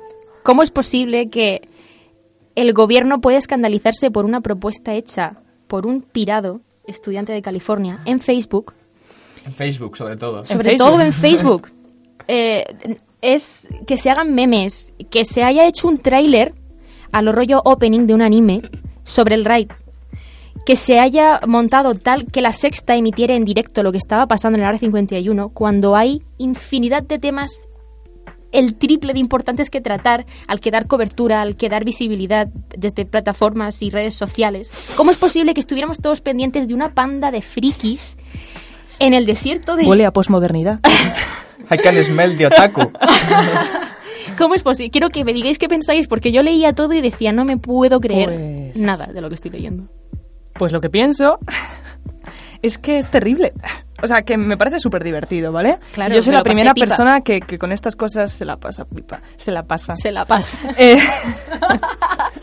[0.42, 1.68] cómo es posible que
[2.56, 5.36] el gobierno puede escandalizarse por una propuesta hecha
[5.68, 8.74] por un pirado estudiante de California en Facebook,
[9.46, 10.44] En Facebook, sobre todo.
[10.44, 11.70] sobre todo en Facebook,
[12.28, 12.64] eh,
[13.24, 16.54] es que se hagan memes, que se haya hecho un tráiler
[17.12, 18.62] a lo rollo opening de un anime
[19.02, 19.68] sobre el raid,
[20.66, 24.56] que se haya montado tal que la sexta emitiera en directo lo que estaba pasando
[24.56, 27.64] en el Área 51 cuando hay infinidad de temas
[28.52, 33.04] el triple de importantes que tratar al que dar cobertura, al que dar visibilidad desde
[33.04, 34.70] plataformas y redes sociales.
[34.96, 38.16] ¿Cómo es posible que estuviéramos todos pendientes de una panda de frikis
[39.00, 39.86] en el desierto de...
[39.86, 40.78] Huele a posmodernidad.
[41.70, 42.92] I can smell the otaku.
[44.38, 44.90] ¿Cómo es posible?
[44.90, 48.00] Quiero que me digáis qué pensáis, porque yo leía todo y decía, no me puedo
[48.00, 48.26] creer
[48.72, 49.88] Pues- nada de lo que estoy leyendo.
[50.54, 51.38] Pues lo que pienso
[52.62, 53.52] es que es terrible.
[54.02, 55.78] O sea, que me parece súper divertido, ¿vale?
[55.94, 59.20] Claro, Yo soy la primera persona que, que con estas cosas se la pasa pipa.
[59.36, 59.94] Se la pasa.
[59.96, 60.58] Se la pasa.
[60.78, 60.98] Eh,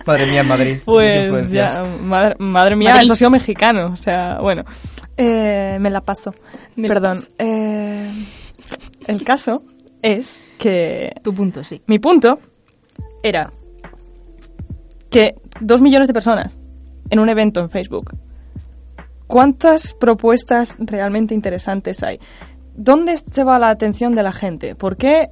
[0.06, 0.78] Madre mía, Madrid.
[0.84, 3.02] pues ya, madre, madre mía, Madrid.
[3.04, 3.92] el socio mexicano.
[3.94, 4.64] O sea, bueno.
[5.18, 6.34] Eh, me la paso.
[6.76, 7.18] Me la Perdón.
[7.18, 7.28] paso.
[7.38, 8.10] Eh,
[9.08, 9.64] el caso
[10.02, 11.82] es que Tu punto, sí.
[11.88, 12.40] mi punto
[13.24, 13.52] era
[15.10, 16.58] que dos millones de personas
[17.10, 18.16] en un evento en Facebook.
[19.28, 22.20] ¿Cuántas propuestas realmente interesantes hay?
[22.74, 24.76] ¿Dónde se va la atención de la gente?
[24.76, 25.30] ¿Por qué?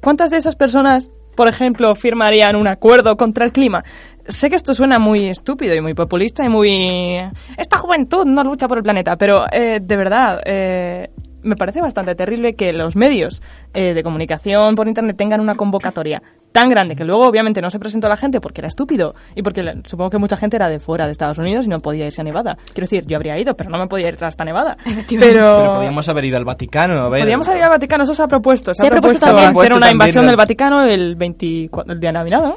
[0.00, 3.84] ¿Cuántas de esas personas, por ejemplo, firmarían un acuerdo contra el clima?
[4.26, 7.18] Sé que esto suena muy estúpido y muy populista y muy...
[7.56, 11.10] Esta juventud no lucha por el planeta, pero eh, de verdad, eh,
[11.42, 13.42] me parece bastante terrible que los medios
[13.74, 16.22] eh, de comunicación por Internet tengan una convocatoria
[16.52, 19.42] tan grande que luego obviamente no se presentó a la gente porque era estúpido y
[19.42, 22.06] porque la- supongo que mucha gente era de fuera de Estados Unidos y no podía
[22.06, 22.58] irse a Nevada.
[22.74, 24.76] Quiero decir, yo habría ido, pero no me podía ir hasta Nevada.
[25.08, 27.02] Pero, Pero podíamos haber ido al Vaticano.
[27.02, 27.20] A ver.
[27.20, 28.74] Podríamos ir al Vaticano, eso se ha propuesto.
[28.74, 29.62] Se, Se ha propuesto propuesto, también.
[29.62, 30.30] hacer una también, invasión ¿no?
[30.30, 32.56] del Vaticano el, 24, el día de Navidad, ¿no?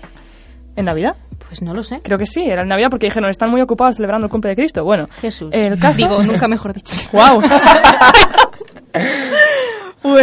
[0.75, 1.15] ¿En Navidad?
[1.47, 1.99] Pues no lo sé.
[2.03, 4.55] Creo que sí, era en Navidad porque dijeron, están muy ocupados celebrando el cumple de
[4.55, 4.83] Cristo.
[4.83, 5.49] Bueno, Jesús.
[5.53, 5.97] el caso...
[5.99, 6.95] Digo, nunca mejor dicho.
[7.11, 7.41] ¡Wow!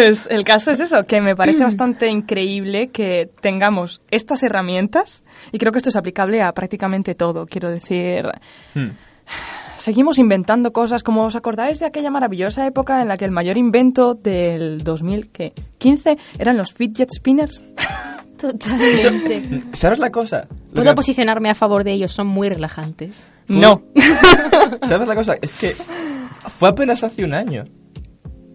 [0.00, 5.58] pues el caso es eso, que me parece bastante increíble que tengamos estas herramientas y
[5.58, 7.46] creo que esto es aplicable a prácticamente todo.
[7.46, 8.26] Quiero decir,
[8.74, 8.90] Hmm.
[9.76, 13.56] seguimos inventando cosas como os acordáis de aquella maravillosa época en la que el mayor
[13.56, 17.64] invento del 2015 eran los fidget spinners.
[18.38, 19.42] Totalmente.
[19.72, 20.46] ¿Sabes la cosa?
[20.68, 23.22] Lo Puedo que- posicionarme a favor de ellos, son muy relajantes.
[23.48, 23.82] No.
[24.82, 25.34] ¿Sabes la cosa?
[25.42, 25.74] Es que
[26.48, 27.64] fue apenas hace un año.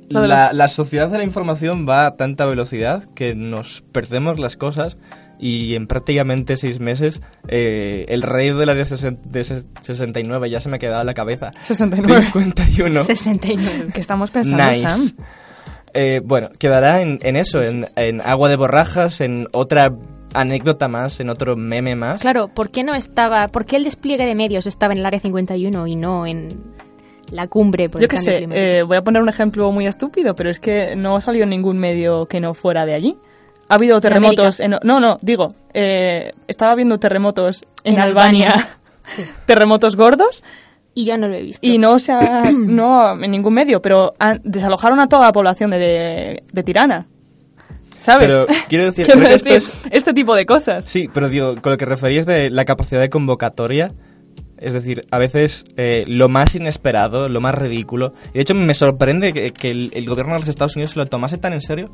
[0.09, 4.97] La, la sociedad de la información va a tanta velocidad que nos perdemos las cosas
[5.39, 10.59] y en prácticamente seis meses eh, el rey de la de, de ses- 69 ya
[10.59, 11.51] se me quedaba en la cabeza.
[11.63, 12.29] 69.
[12.33, 13.03] 51.
[13.03, 13.87] 69.
[13.93, 14.87] ¿Qué estamos pensando, Nice.
[14.89, 15.17] Sam?
[15.93, 19.95] Eh, bueno, quedará en, en eso, en, en agua de borrajas, en otra
[20.33, 22.21] anécdota más, en otro meme más.
[22.21, 25.19] Claro, ¿por qué no estaba, por qué el despliegue de medios estaba en el área
[25.21, 26.61] 51 y no en
[27.31, 27.89] la cumbre?
[27.89, 30.95] Por Yo qué sé, eh, voy a poner un ejemplo muy estúpido, pero es que
[30.95, 33.17] no ha salido ningún medio que no fuera de allí.
[33.67, 34.75] Ha habido terremotos en...
[34.83, 38.69] No, no, digo, eh, estaba habiendo terremotos en, En Albania, Albania.
[39.07, 39.23] Sí.
[39.45, 40.43] terremotos gordos,
[40.95, 41.65] Y yo no lo he visto.
[41.65, 42.51] y no se ha...
[42.51, 47.07] no en ningún medio, pero han- desalojaron a toda la población de, de, de Tirana.
[47.99, 48.27] ¿Sabes?
[48.27, 50.85] Pero quiero decir, Quiero creo que esto decir, es- este tipo de cosas.
[50.85, 53.93] Sí, pero digo, con lo que referías de la capacidad de convocatoria,
[54.57, 58.73] es decir, a veces eh, lo más inesperado, lo más ridículo, y de hecho me
[58.73, 61.89] sorprende que, el, el gobierno de los Estados Unidos se lo tomase tan en serio,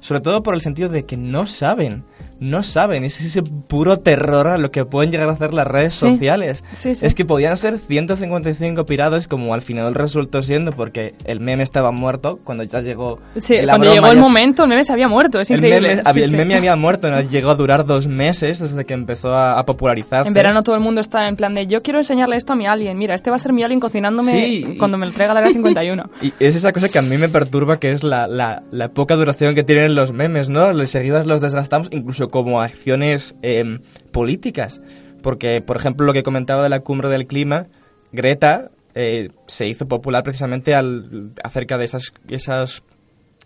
[0.00, 2.04] sobre todo por el sentido de que no saben,
[2.42, 5.94] no saben, es ese puro terror a lo que pueden llegar a hacer las redes
[5.94, 6.64] Sí, sociales.
[6.72, 7.06] sí, sí.
[7.06, 11.90] Es que podían ser 155 pirados como al final resultó siendo porque el meme estaba
[11.92, 15.08] muerto cuando ya llegó Sí, la cuando broma, llegó el momento, el meme se había
[15.08, 15.88] muerto, es el increíble.
[15.88, 18.94] meme, Sí, había- el meme había muerto, nos llegó a durar dos meses desde que
[18.94, 20.28] empezó a, a popularizarse.
[20.28, 22.66] En verano todo el mundo está en plan de yo quiero enseñarle esto a mi
[22.66, 22.98] alien.
[22.98, 26.10] Mira, este va a ser mi alien cocinándome cuando me lo traiga la Área 51.
[26.22, 29.14] Y es esa cosa que a mí me perturba, que es la, la- la poca
[29.16, 30.70] duración que tienen los memes, ¿no?
[30.70, 33.78] Enseguida los desgastamos, incluso como acciones em,
[34.10, 34.80] políticas.
[35.22, 37.68] Porque, por ejemplo, lo que comentaba de la cumbre del clima,
[38.10, 42.82] Greta eh, se hizo popular precisamente al, acerca de esas, esas,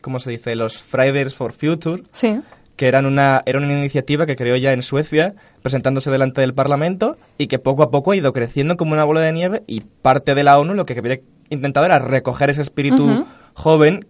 [0.01, 0.57] ¿cómo se dice?
[0.57, 2.40] Los Fridays for Future, Sí.
[2.77, 7.16] que eran una, era una iniciativa que creó ya en Suecia, presentándose delante del Parlamento,
[7.38, 10.35] y que poco a poco ha ido creciendo como una bola de nieve, y parte
[10.35, 11.20] de la ONU lo que había
[11.51, 14.07] intentado era recoger ese espíritu joven,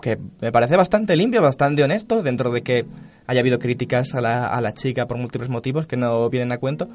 [0.00, 2.86] que me parece bastante limpio, bastante honesto, dentro de que
[3.30, 6.58] haya habido críticas a la, a la chica por múltiples motivos que no vienen a
[6.58, 6.88] cuento.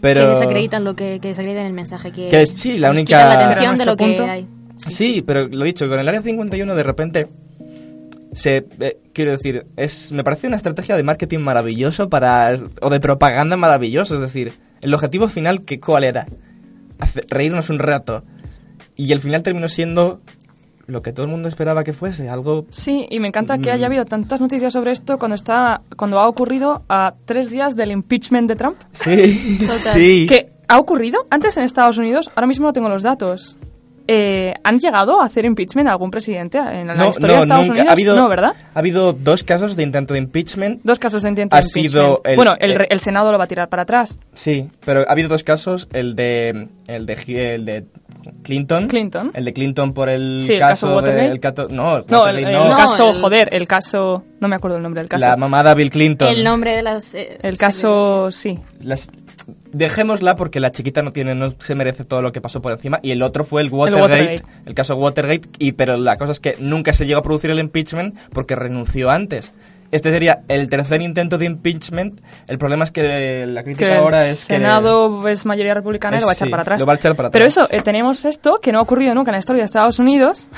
[0.00, 0.22] Pero...
[0.22, 3.46] Que desacreditan lo que, que desacreditan el mensaje que, Que es- sí, la única- la
[3.48, 4.46] atención de lo que punto- hay.
[4.78, 5.22] Sí.
[5.26, 7.28] pero lo dicho, con el Área 51 de repente
[8.32, 13.00] se eh, quiero decir, es me parece una estrategia de marketing maravilloso para o de
[13.00, 16.26] propaganda maravilloso, es decir, el objetivo final, que ¿cuál era?
[16.98, 18.22] Hace- reírnos un rato.
[18.96, 20.20] Y el final terminó siendo
[20.90, 22.66] lo que todo el mundo esperaba que fuese, algo...
[22.70, 23.74] Sí, y me encanta que Mm.
[23.74, 27.90] haya habido tantas noticias sobre esto cuando está cuando ha ocurrido a tres días del
[27.92, 28.76] impeachment de Trump.
[28.92, 29.94] Sí, Total.
[29.94, 30.26] sí.
[30.28, 33.56] Que ha ocurrido antes en Estados Unidos, ahora mismo no tengo los datos.
[34.12, 37.80] Eh, ¿Han llegado a hacer impeachment a algún presidente en la historia de Estados nunca.
[37.82, 37.88] Unidos?
[37.90, 38.54] Ha habido, no, ¿verdad?
[38.74, 40.80] Ha habido dos casos de intento de impeachment.
[40.82, 41.84] Dos casos de intento de Ha sido
[42.16, 42.26] impeachment.
[42.26, 44.18] el- bueno, el, el- re- el Senado lo va a tirar para atrás.
[44.32, 47.84] Sí, pero ha habido dos casos, el de el de, el de
[48.42, 49.30] Clinton, Clinton.
[49.34, 51.26] el de Clinton por el Sí, el caso caso, Watergate.
[51.26, 52.68] de, el cato- no, el No, el, el no.
[52.68, 54.24] No, caso, el- joder, el caso...
[54.40, 55.24] No me acuerdo el nombre del caso.
[55.26, 56.28] la mamada Bill Clinton.
[56.28, 57.14] El nombre de las...
[57.14, 58.58] eh, el caso, sí.
[58.82, 59.10] Las-
[59.72, 63.00] dejémosla porque la chiquita no tiene no se merece todo lo que pasó por encima
[63.02, 64.74] y el otro fue el Watergate, el, Watergate.
[64.74, 68.16] caso Watergate y pero la cosa es que nunca se llegó a producir el impeachment
[68.32, 69.50] porque renunció antes.
[69.92, 72.20] Este sería el tercer intento de impeachment.
[72.48, 76.16] El problema es que la crítica que ahora el es que Senado es mayoría republicana
[76.16, 76.80] y lo va a echar sí, para atrás.
[76.80, 77.56] lo va a echar para Pero atrás.
[77.56, 80.50] eso, eh, tenemos esto que no ha ocurrido nunca en la historia de Estados Unidos.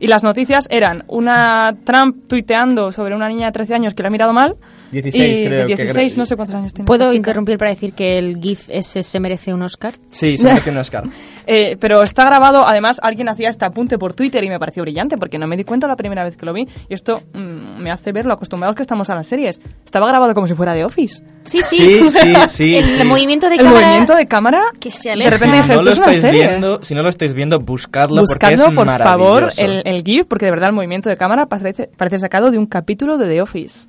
[0.00, 4.06] Y las noticias eran una Trump tuiteando sobre una niña de 13 años que le
[4.08, 4.56] ha mirado mal.
[4.92, 6.86] 16 y creo que 16, cre- no sé cuántos años tiene.
[6.86, 9.94] ¿Puedo interrumpir para decir que el GIF ese se merece un Oscar?
[10.10, 11.04] Sí, se merece un Oscar.
[11.52, 15.18] Eh, pero está grabado, además alguien hacía este apunte por Twitter y me pareció brillante
[15.18, 17.90] porque no me di cuenta la primera vez que lo vi y esto mm, me
[17.90, 19.60] hace ver lo acostumbrados que estamos a las series.
[19.84, 21.24] Estaba grabado como si fuera de Office.
[21.44, 21.76] Sí, sí.
[21.76, 23.02] Sí, sí, sí, el sí.
[23.04, 23.80] movimiento de El cámara...
[23.80, 25.30] movimiento de cámara que se de aleja.
[25.30, 26.40] repente Si dije, no esto lo es una estáis serie.
[26.50, 29.60] viendo, si no lo estáis viendo, buscadlo Buscadlo, porque es por favor, maravilloso.
[29.62, 32.66] el, el GIF, porque de verdad el movimiento de cámara parece, parece sacado de un
[32.66, 33.88] capítulo de The Office.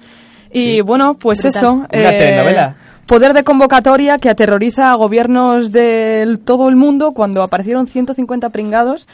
[0.52, 0.82] Y Sí.
[0.82, 1.58] bueno, pues Brutal.
[1.58, 1.88] eso.
[1.92, 2.76] eh, Una telenovela.
[3.08, 9.08] Poder de convocatoria que aterroriza a gobiernos de todo el mundo cuando aparecieron 150 pringados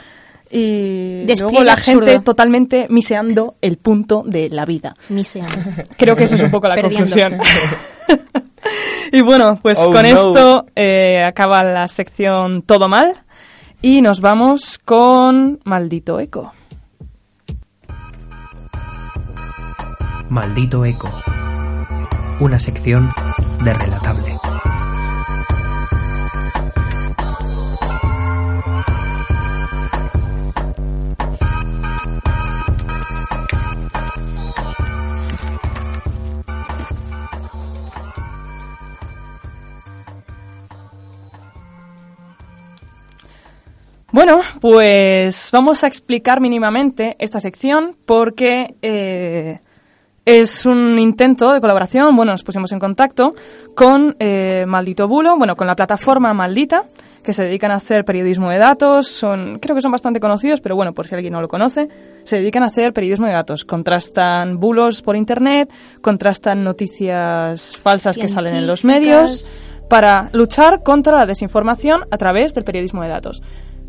[0.50, 2.06] y Despliegue luego la absurdo.
[2.06, 4.96] gente totalmente miseando el punto de la vida.
[5.08, 5.52] Miseando.
[5.96, 6.98] Creo que eso es un poco la Perdiendo.
[7.10, 7.38] conclusión.
[9.12, 10.08] y bueno, pues Oh, con no.
[10.08, 13.14] esto eh, acaba la sección Todo Mal
[13.82, 16.52] y nos vamos con Maldito Eco.
[20.30, 21.10] Maldito Eco.
[22.40, 23.10] Una sección
[23.64, 24.36] de Relatable.
[44.10, 49.60] Bueno, pues vamos a explicar mínimamente esta sección porque eh,
[50.28, 52.14] es un intento de colaboración.
[52.14, 53.34] Bueno, nos pusimos en contacto
[53.74, 56.84] con eh, Maldito Bulo, bueno, con la plataforma Maldita,
[57.22, 59.08] que se dedican a hacer periodismo de datos.
[59.08, 61.88] Son, creo que son bastante conocidos, pero bueno, por si alguien no lo conoce,
[62.24, 63.64] se dedican a hacer periodismo de datos.
[63.64, 71.16] Contrastan bulos por internet, contrastan noticias falsas que salen en los medios para luchar contra
[71.16, 73.42] la desinformación a través del periodismo de datos.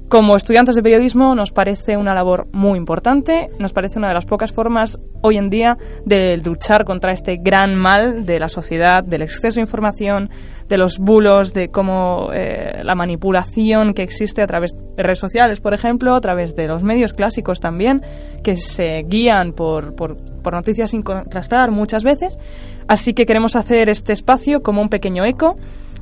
[0.10, 4.26] Como estudiantes de periodismo nos parece una labor muy importante, nos parece una de las
[4.26, 9.22] pocas formas hoy en día de luchar contra este gran mal de la sociedad, del
[9.22, 10.32] exceso de información,
[10.68, 15.62] de los bulos, de cómo eh, la manipulación que existe a través de redes sociales,
[15.62, 18.02] por ejemplo, a través de los medios clásicos también,
[18.44, 22.40] que se guían por, por, por noticias sin contrastar muchas veces.
[22.88, 25.56] Así que queremos hacer este espacio como un pequeño eco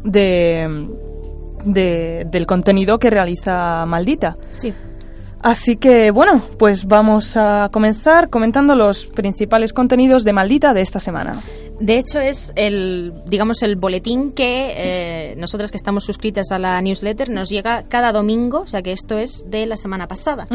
[0.05, 0.87] de
[1.67, 4.37] de- del contenido que realiza Maldita.
[4.49, 4.73] Sí.
[5.41, 10.99] Así que bueno, pues vamos a comenzar comentando los principales contenidos de Maldita de esta
[10.99, 11.41] semana.
[11.79, 16.81] De hecho, es el, digamos, el boletín que eh, nosotras que estamos suscritas a la
[16.81, 20.47] newsletter nos llega cada domingo, o sea que esto es de la semana pasada.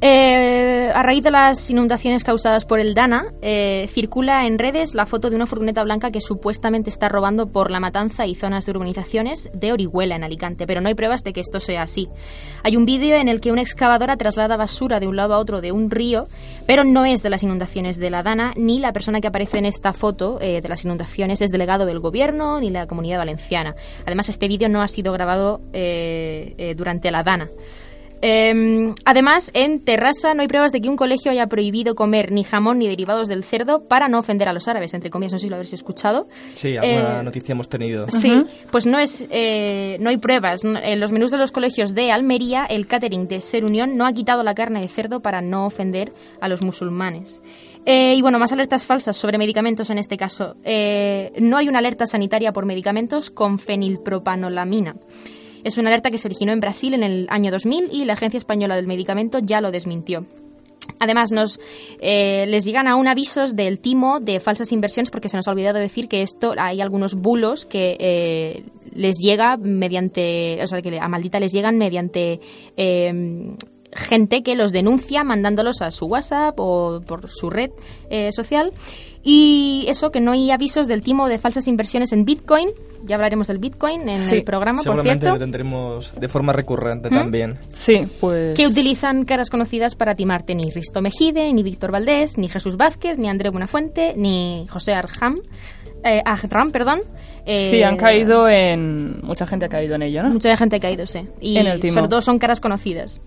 [0.00, 5.06] Eh, a raíz de las inundaciones causadas por el Dana, eh, circula en redes la
[5.06, 8.72] foto de una furgoneta blanca que supuestamente está robando por la matanza y zonas de
[8.72, 12.08] urbanizaciones de Orihuela, en Alicante, pero no hay pruebas de que esto sea así.
[12.64, 15.60] Hay un vídeo en el que una excavadora traslada basura de un lado a otro
[15.60, 16.26] de un río,
[16.66, 19.66] pero no es de las inundaciones de la Dana, ni la persona que aparece en
[19.66, 23.74] esta foto eh, de las inundaciones es delegado del gobierno ni la comunidad valenciana.
[24.04, 27.48] Además, este vídeo no ha sido grabado eh, eh, durante la Dana.
[28.22, 32.44] Eh, además, en Terrassa no hay pruebas de que un colegio haya prohibido comer ni
[32.44, 35.44] jamón ni derivados del cerdo para no ofender a los árabes, entre comillas, no sé
[35.44, 36.26] si lo habréis escuchado.
[36.54, 38.08] Sí, alguna Eh, noticia hemos tenido.
[38.08, 40.62] Sí, pues no es, eh, no hay pruebas.
[40.64, 44.12] En los menús de los colegios de Almería, el catering de Ser Unión no ha
[44.12, 47.42] quitado la carne de cerdo para no ofender a los musulmanes.
[47.84, 50.56] Eh, y bueno, más alertas falsas sobre medicamentos en este caso.
[50.64, 54.96] Eh, no hay una alerta sanitaria por medicamentos con fenilpropanolamina.
[55.66, 58.38] Es una alerta que se originó en Brasil en el año 2000 y la Agencia
[58.38, 60.24] Española del Medicamento ya lo desmintió.
[61.00, 61.58] Además, nos
[61.98, 65.80] eh, les llegan aún avisos del timo de falsas inversiones porque se nos ha olvidado
[65.80, 68.62] decir que esto hay algunos bulos que eh,
[68.94, 72.38] les llega mediante, o sea, que a Maldita les llegan mediante
[72.76, 73.56] eh,
[73.96, 77.70] gente que los denuncia mandándolos a su WhatsApp o por su red
[78.10, 78.72] eh, social.
[79.22, 82.68] Y eso, que no hay avisos del timo de falsas inversiones en Bitcoin.
[83.06, 85.38] Ya hablaremos del Bitcoin en Sí, el programa, por Seguramente cierto.
[85.38, 87.58] lo tendremos de forma recurrente también.
[87.68, 88.56] Sí, pues...
[88.56, 93.18] Que utilizan caras conocidas para timarte ni Risto Mejide, ni Víctor Valdés, ni Jesús Vázquez,
[93.18, 95.36] ni André Buenafuente, ni José Arham.
[96.04, 97.00] Eh, Ajram, perdón.
[97.46, 99.20] Eh, Sí, han caído en...
[99.22, 100.30] Mucha gente ha caído en ello, ¿no?
[100.30, 101.20] Mucha gente ha caído, sí.
[101.40, 103.20] Y En el sobre todo son caras conocidas.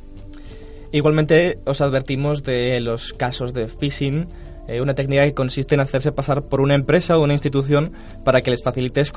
[0.92, 4.28] Igualmente os advertimos de los casos de phishing,
[4.70, 7.92] eh, una técnica que consiste en hacerse pasar por una empresa o una institución
[8.24, 9.12] para que les facilites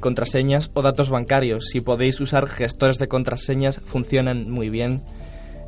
[0.00, 1.66] contraseñas o datos bancarios.
[1.70, 5.02] Si podéis usar gestores de contraseñas, funcionan muy bien.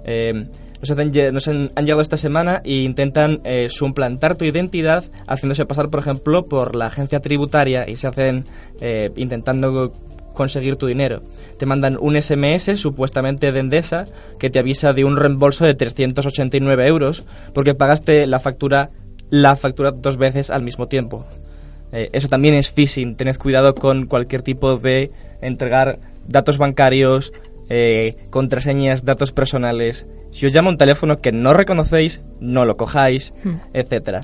[0.05, 0.47] Eh,
[0.81, 5.64] nos, lle- nos han, han llegado esta semana e intentan eh, suplantar tu identidad haciéndose
[5.64, 8.45] pasar, por ejemplo, por la agencia tributaria y se hacen
[8.81, 9.93] eh, intentando
[10.35, 11.22] conseguir tu dinero.
[11.59, 14.05] Te mandan un SMS supuestamente de Endesa
[14.39, 18.91] que te avisa de un reembolso de 389 euros porque pagaste la factura
[19.31, 21.25] la factura dos veces al mismo tiempo.
[21.93, 23.16] Eh, eso también es phishing.
[23.16, 25.11] Tened cuidado con cualquier tipo de
[25.41, 27.33] entregar datos bancarios,
[27.68, 30.07] eh, contraseñas, datos personales.
[30.31, 33.57] Si os llama un teléfono que no reconocéis, no lo cojáis, Hmm.
[33.72, 34.22] etcétera.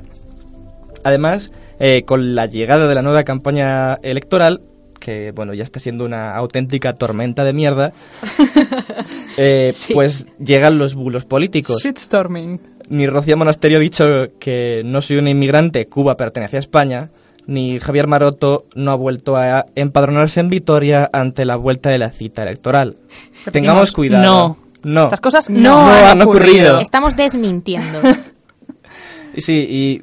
[1.05, 4.63] Además, eh, con la llegada de la nueva campaña electoral,
[4.99, 7.93] que bueno, ya está siendo una auténtica tormenta de mierda,
[9.37, 9.95] eh, Sí.
[9.95, 11.83] pues llegan los bulos políticos.
[11.83, 12.61] Shitstorming.
[12.91, 14.05] Ni Rocío Monasterio ha dicho
[14.39, 17.11] que no soy un inmigrante, Cuba pertenece a España,
[17.47, 22.11] ni Javier Maroto no ha vuelto a empadronarse en Vitoria ante la vuelta de la
[22.11, 22.97] cita electoral.
[22.99, 24.25] Repetimos, Tengamos cuidado.
[24.25, 24.71] no.
[24.83, 25.05] No.
[25.05, 26.49] Estas cosas no, No han, han ocurrido.
[26.51, 26.81] ocurrido.
[26.81, 27.99] Estamos desmintiendo.
[29.37, 30.03] Y Sí, y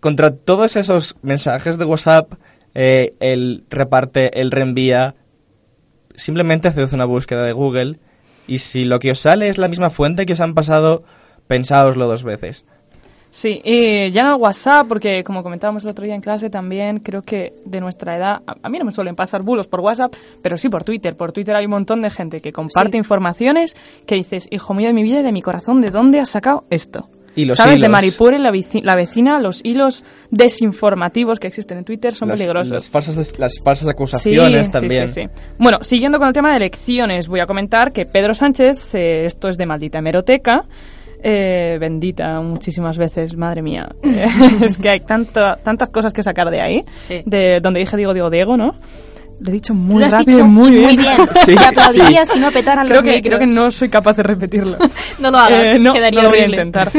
[0.00, 2.32] contra todos esos mensajes de WhatsApp,
[2.74, 5.14] eh, él reparte, él reenvía,
[6.14, 7.98] simplemente haced una búsqueda de Google
[8.46, 11.04] y si lo que os sale es la misma fuente que os han pasado,
[11.52, 12.64] pensáoslo dos veces.
[13.30, 16.98] Sí, y ya en el WhatsApp, porque como comentábamos el otro día en clase también,
[16.98, 20.56] creo que de nuestra edad, a, mí no me suelen pasar bulos por WhatsApp, pero
[20.56, 21.16] sí por Twitter.
[21.16, 22.98] Por Twitter hay un montón de gente que comparte Sí.
[22.98, 23.74] informaciones
[24.06, 26.64] que dices, hijo mío de mi vida y de mi corazón, ¿de dónde has sacado
[26.70, 27.08] esto?
[27.34, 27.74] Y los ¿Sabes?
[27.74, 27.90] De hilos.
[27.90, 32.72] Maripure, la, la vecina, los hilos desinformativos que existen en Twitter son las, peligrosos.
[32.72, 35.08] Las falsas, las falsas acusaciones Sí, también.
[35.08, 35.42] Sí, sí, sí.
[35.58, 39.48] Bueno, siguiendo con el tema de elecciones, voy a comentar que Pedro Sánchez, eh, esto
[39.48, 40.66] es de maldita hemeroteca,
[41.22, 43.88] eh, bendita muchísimas veces, madre mía.
[44.02, 44.26] Eh,
[44.62, 47.22] es que hay tanto, tantas cosas que sacar de ahí, Sí.
[47.24, 48.74] de donde dije digo, digo, Diego, ¿no?
[49.40, 50.84] Lo he dicho muy rápido dicho muy bien.
[50.84, 51.16] muy bien.
[51.44, 52.32] Sí, Te sí.
[52.34, 53.28] si no petaran Creo los que, micros.
[53.28, 54.76] creo que no soy capaz de repetirlo.
[55.20, 56.62] No lo hagas, Eh, no, quedaría no lo voy a horrible.
[56.62, 56.90] intentar.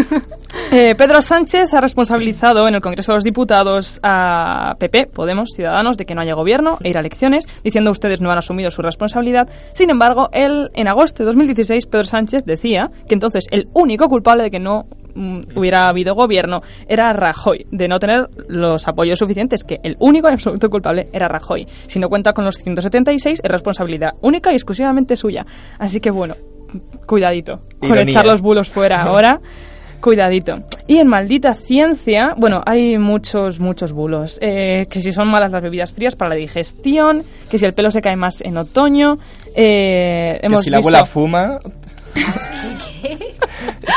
[0.72, 5.97] Eh, Pedro Sánchez ha responsabilizado en el Congreso de los Diputados a PP, Podemos, Ciudadanos,
[5.97, 8.82] de que no haya gobierno e ir a elecciones, diciendo ustedes no han asumido su
[8.82, 9.49] responsabilidad.
[9.74, 14.43] Sin embargo, él, en agosto de 2016, Pedro Sánchez decía que entonces el único culpable
[14.43, 19.64] de que no mm, hubiera habido gobierno era Rajoy, de no tener los apoyos suficientes,
[19.64, 21.68] que el único y absoluto culpable era Rajoy.
[21.88, 25.45] Si no cuenta con los 176, es responsabilidad única y exclusivamente suya.
[25.78, 26.36] Así que bueno,
[27.05, 29.39] cuidadito con echar los bulos fuera ahora.
[30.03, 30.61] Cuidadito.
[30.85, 34.37] Y en Maldita Ciencia, bueno, hay muchos, muchos bulos.
[34.41, 37.89] Eh, que si son malas las bebidas frías para la digestión, que si el pelo
[37.89, 39.17] se cae más en otoño.
[39.55, 41.59] Eh, Que si la abuela fuma...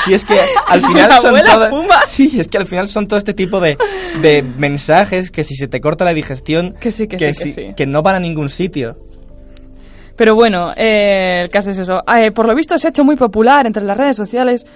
[0.05, 0.39] Si es que
[0.69, 2.01] al Si final la son abuela toda- fuma.
[2.07, 3.77] Sí, es que al final son todo este tipo de,
[4.23, 7.53] de mensajes que si se te corta la digestión Que sí, que sí, que si-
[7.53, 7.67] sí.
[7.77, 8.97] que no van a ningún sitio.
[10.17, 12.03] Pero bueno, eh, el caso es eso.
[12.17, 14.67] Eh, por lo visto se ha hecho muy popular entre las redes sociales.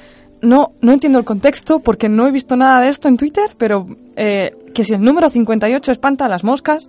[0.43, 3.86] No, no entiendo el contexto porque no he visto nada de esto en Twitter, pero
[4.22, 6.88] eh, que si el número 58 espanta a las moscas,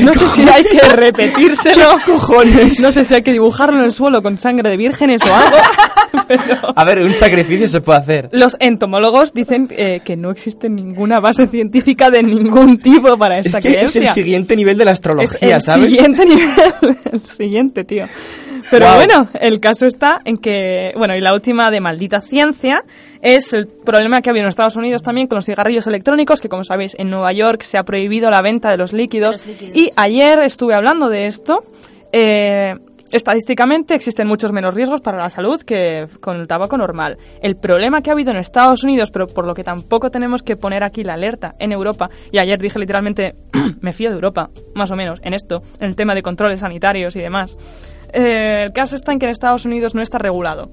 [0.00, 1.98] no sé si hay que repetírselo.
[2.04, 2.80] cojones?
[2.80, 5.56] No sé si hay que dibujarlo en el suelo con sangre de vírgenes o algo.
[6.28, 6.44] pero
[6.76, 8.28] A ver, un sacrificio se puede hacer.
[8.32, 13.46] los entomólogos dicen eh, que no existe ninguna base científica de ningún tipo para Es
[13.46, 15.86] esta que es el siguiente nivel de la Es astrología, el ¿sabes?
[15.88, 18.06] siguiente nivel, el siguiente, tío.
[18.70, 22.84] Pero bueno, el caso está en que, bueno, y la última de maldita ciencia
[23.22, 26.48] es el problema que ha habido en Estados Unidos también con los cigarrillos electrónicos, que
[26.48, 29.38] como sabéis en Nueva York se ha prohibido la venta de los líquidos.
[29.38, 29.76] De los líquidos.
[29.76, 31.64] Y ayer estuve hablando de esto.
[32.12, 32.74] Eh,
[33.12, 37.18] Estadísticamente existen muchos menos riesgos para la salud que con el tabaco normal.
[37.42, 40.56] El problema que ha habido en Estados Unidos, pero por lo que tampoco tenemos que
[40.56, 43.36] poner aquí la alerta en Europa, y ayer dije literalmente,
[43.82, 47.14] me fío de Europa, más o menos, en esto, en el tema de controles sanitarios
[47.14, 47.58] y demás.
[48.14, 50.70] Eh, el caso está en que en Estados Unidos no está regulado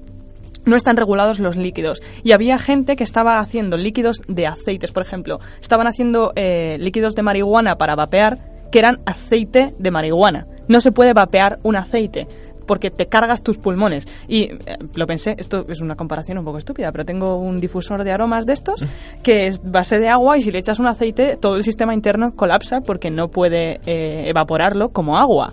[0.64, 2.02] no están regulados los líquidos.
[2.22, 5.40] Y había gente que estaba haciendo líquidos de aceites, por ejemplo.
[5.60, 8.38] Estaban haciendo eh, líquidos de marihuana para vapear
[8.70, 10.46] que eran aceite de marihuana.
[10.68, 12.28] no se puede vapear un aceite
[12.70, 14.06] porque te cargas tus pulmones.
[14.28, 18.04] Y eh, lo pensé, esto es una comparación un poco estúpida, pero tengo un difusor
[18.04, 18.84] de aromas de estos
[19.24, 22.36] que es base de agua y si le echas un aceite todo el sistema interno
[22.36, 25.52] colapsa porque no puede eh, evaporarlo como agua.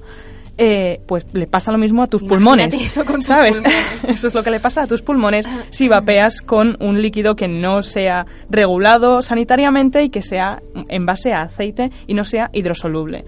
[0.59, 2.81] Eh, pues le pasa lo mismo a tus Imagínate pulmones.
[2.81, 3.61] eso con tus ¿Sabes?
[3.61, 4.03] pulmones.
[4.09, 7.47] eso es lo que le pasa a tus pulmones si vapeas con un líquido que
[7.47, 13.25] no sea regulado sanitariamente y que sea en base a aceite y no sea hidrosoluble.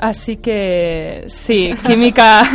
[0.00, 2.48] Así que sí, química,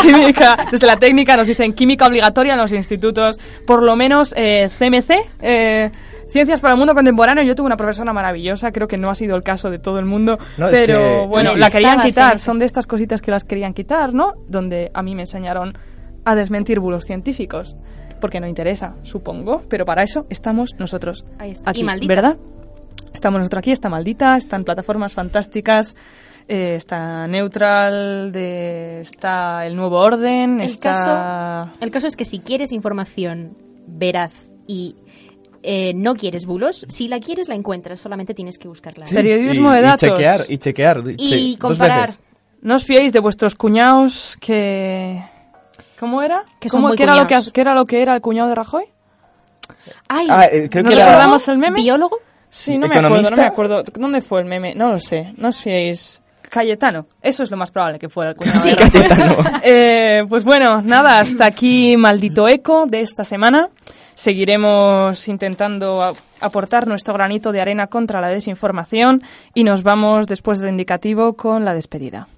[0.00, 4.70] química, desde la técnica nos dicen química obligatoria en los institutos, por lo menos eh,
[4.78, 5.10] CMC,
[5.42, 5.90] eh,
[6.30, 7.44] Ciencias para el Mundo Contemporáneo.
[7.44, 10.04] Yo tuve una profesora maravillosa, creo que no ha sido el caso de todo el
[10.04, 12.38] mundo, No, es pero que bueno, no la querían quitar.
[12.38, 14.34] Son de estas cositas que las querían quitar, ¿no?
[14.46, 15.74] Donde a mí me enseñaron
[16.24, 17.76] a desmentir bulos científicos.
[18.20, 21.70] Porque no interesa, supongo, pero para eso estamos nosotros Ahí está.
[21.70, 22.06] aquí, Y.
[22.06, 22.36] ¿verdad?
[23.14, 25.96] Estamos nosotros aquí, está maldita, están plataformas fantásticas,
[26.46, 30.92] eh, está Neutral, de, está el Nuevo Orden, El está...
[30.92, 33.56] caso, el caso es que si quieres información
[33.86, 34.32] veraz
[34.66, 34.96] y
[35.62, 39.06] eh, no quieres bulos, si la quieres la encuentras, solamente tienes que buscarla.
[39.06, 39.14] Sí.
[39.14, 40.02] Periodismo y, de datos.
[40.02, 41.02] Y chequear, y chequear.
[41.16, 42.00] Y che- dos comparar.
[42.08, 42.20] veces.
[42.62, 45.22] No os fiéis de vuestros cuñados que...
[45.98, 46.44] ¿Cómo era?
[46.58, 48.48] Que son ¿Cómo- muy ¿qué, era lo que, qué era lo que era el cuñado
[48.48, 48.84] de Rajoy?
[50.08, 51.04] Ay, Ah, eh, creo ¿No que era...
[51.06, 51.80] recordamos el meme?
[51.82, 52.18] biólogo.
[52.48, 53.84] Sí, no me acuerdo, no me acuerdo.
[53.94, 54.74] ¿Dónde fue el meme?
[54.74, 56.22] No lo sé, no os fiéis.
[56.48, 58.90] Cayetano, eso es lo más probable que fuera el cuñado de Rajoy.
[58.90, 59.36] Cayetano.
[59.62, 63.68] Eh, pues bueno, nada, hasta aquí maldito eco de esta semana.
[64.20, 69.22] Seguiremos intentando aportar nuestro granito de arena contra la desinformación
[69.54, 72.28] y nos vamos después del indicativo con la despedida.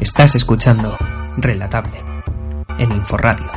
[0.00, 0.96] Estás escuchando
[1.36, 2.00] Relatable
[2.76, 3.48] en Inforradio.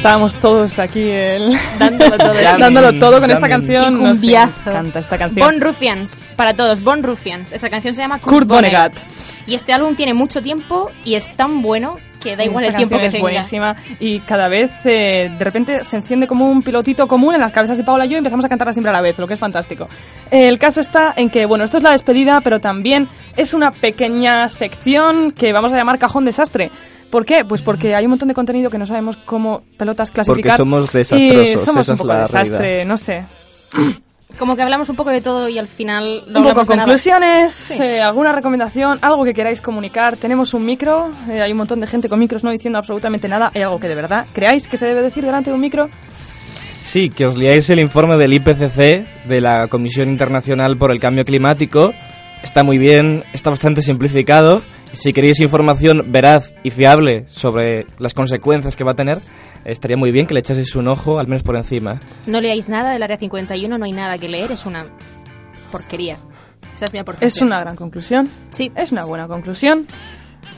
[0.00, 1.54] Estábamos todos aquí el...
[1.78, 2.32] Dándolo todo.
[2.58, 3.98] Dándolo todo con esta canción.
[3.98, 4.70] Qué cumbiazo.
[4.70, 5.46] encanta esta canción.
[5.46, 7.52] Bon Ruffians, para todos, Bon Ruffians.
[7.52, 8.94] Esta canción se llama Kurt, Kurt Vonnegut.
[9.46, 12.88] Y este álbum tiene mucho tiempo y es tan bueno que da igual Esta el
[12.88, 13.40] tiempo que canción tenga.
[13.42, 17.42] es buenísima y cada vez eh, de repente se enciende como un pilotito común en
[17.42, 19.26] las cabezas de Paula y yo y empezamos a cantarla siempre a la vez, lo
[19.26, 19.86] que es fantástico.
[20.30, 24.48] El caso está en que, bueno, esto es la despedida, pero también es una pequeña
[24.48, 26.70] sección que vamos a llamar cajón desastre.
[27.10, 27.44] ¿Por qué?
[27.44, 30.56] Pues porque hay un montón de contenido que no sabemos cómo pelotas clasificar.
[30.56, 32.86] somos Y desastrosos, somos esa un es poco la desastre, realidad.
[32.86, 33.24] no sé.
[34.38, 36.84] Como que hablamos un poco de todo y al final no un poco de nada.
[36.84, 40.16] conclusiones, eh, alguna recomendación, algo que queráis comunicar.
[40.16, 43.50] Tenemos un micro, eh, hay un montón de gente con micros no diciendo absolutamente nada.
[43.54, 45.90] ¿Hay algo que de verdad creáis que se debe decir delante de un micro?
[46.82, 51.24] Sí, que os leáis el informe del IPCC, de la Comisión Internacional por el Cambio
[51.24, 51.92] Climático.
[52.42, 54.62] Está muy bien, está bastante simplificado.
[54.92, 59.18] Si queréis información veraz y fiable sobre las consecuencias que va a tener,
[59.64, 62.00] estaría muy bien que le echaseis un ojo, al menos por encima.
[62.26, 64.86] No leáis nada del Área 51, no hay nada que leer, es una
[65.70, 66.18] porquería.
[66.74, 67.28] Esa es mi aportación.
[67.28, 68.28] Es una gran conclusión.
[68.50, 68.72] Sí.
[68.74, 69.86] Es una buena conclusión.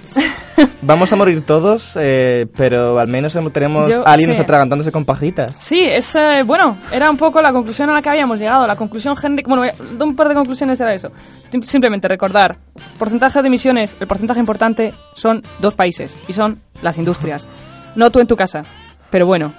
[0.82, 4.42] Vamos a morir todos, eh, pero al menos tenemos Yo- aliens sí.
[4.42, 5.56] atragantándose con pajitas.
[5.60, 8.66] Sí, es eh, bueno, era un poco la conclusión a la que habíamos llegado.
[8.66, 9.70] La conclusión genérica, bueno,
[10.00, 11.10] un par de conclusiones era eso.
[11.50, 12.58] Sim- Simplemente recordar,
[12.98, 17.46] porcentaje de emisiones, el porcentaje importante son dos países y son las industrias.
[17.94, 18.64] No tú en tu casa,
[19.10, 19.52] pero bueno.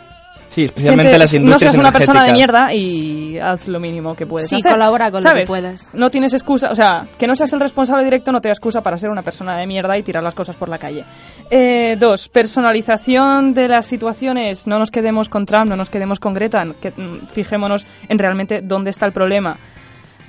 [0.53, 4.15] Sí, especialmente Siente- las no industrias seas una persona de mierda y haz lo mínimo
[4.15, 4.73] que puedes Sí, hacer.
[4.73, 5.89] colabora con lo que puedas.
[5.93, 8.81] No tienes excusa, o sea, que no seas el responsable directo no te da excusa
[8.83, 11.03] para ser una persona de mierda y tirar las cosas por la calle.
[11.49, 14.67] Eh, dos, personalización de las situaciones.
[14.67, 16.91] No nos quedemos con Trump, no nos quedemos con Greta, que,
[17.33, 19.57] fijémonos en realmente dónde está el problema.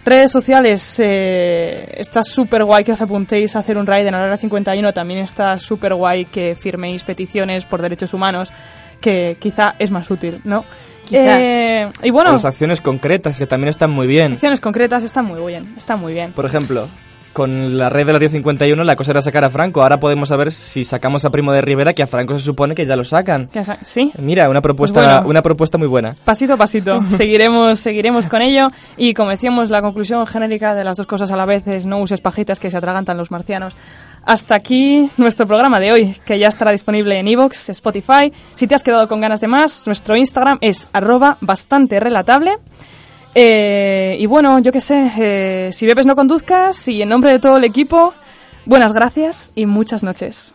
[0.07, 4.23] Redes sociales, eh, está súper guay que os apuntéis a hacer un raid en la
[4.23, 4.93] hora 51.
[4.93, 8.53] También está súper guay que firméis peticiones por derechos humanos,
[9.01, 10.65] que quizá es más útil, ¿no?
[11.07, 11.41] Quizá.
[11.41, 14.33] Eh, y O bueno, las acciones concretas, que también están muy bien.
[14.33, 16.33] acciones concretas están muy bien, están muy bien.
[16.33, 16.89] Por ejemplo,
[17.35, 19.83] con la red de la 1051 la cosa era sacar a Franco.
[19.83, 22.87] Ahora podemos saber si sacamos a Primo de Rivera, que a Franco se supone que
[22.87, 23.49] ya lo sacan.
[23.53, 24.11] ¿Qué has- ¿Sí?
[24.19, 25.29] Mira, una propuesta, Pues bueno.
[25.29, 26.15] una propuesta muy buena.
[26.25, 30.97] Pasito a pasito, seguiremos, seguiremos con ello y como decíamos, la conclusión genérica de las
[30.97, 33.77] dos cosas a la vez es no uses pajitas que se atragantan los marcianos.
[34.25, 38.33] Hasta aquí nuestro programa de hoy, que ya estará disponible en iVoox, Spotify.
[38.55, 42.53] Si te has quedado con ganas de más, nuestro Instagram es arroba bastante relatable.
[43.35, 47.41] Eh, y bueno, yo qué sé, eh, si bebes no conduzcas y en nombre de
[47.41, 48.15] todo el equipo,
[48.65, 50.55] buenas gracias y muchas noches.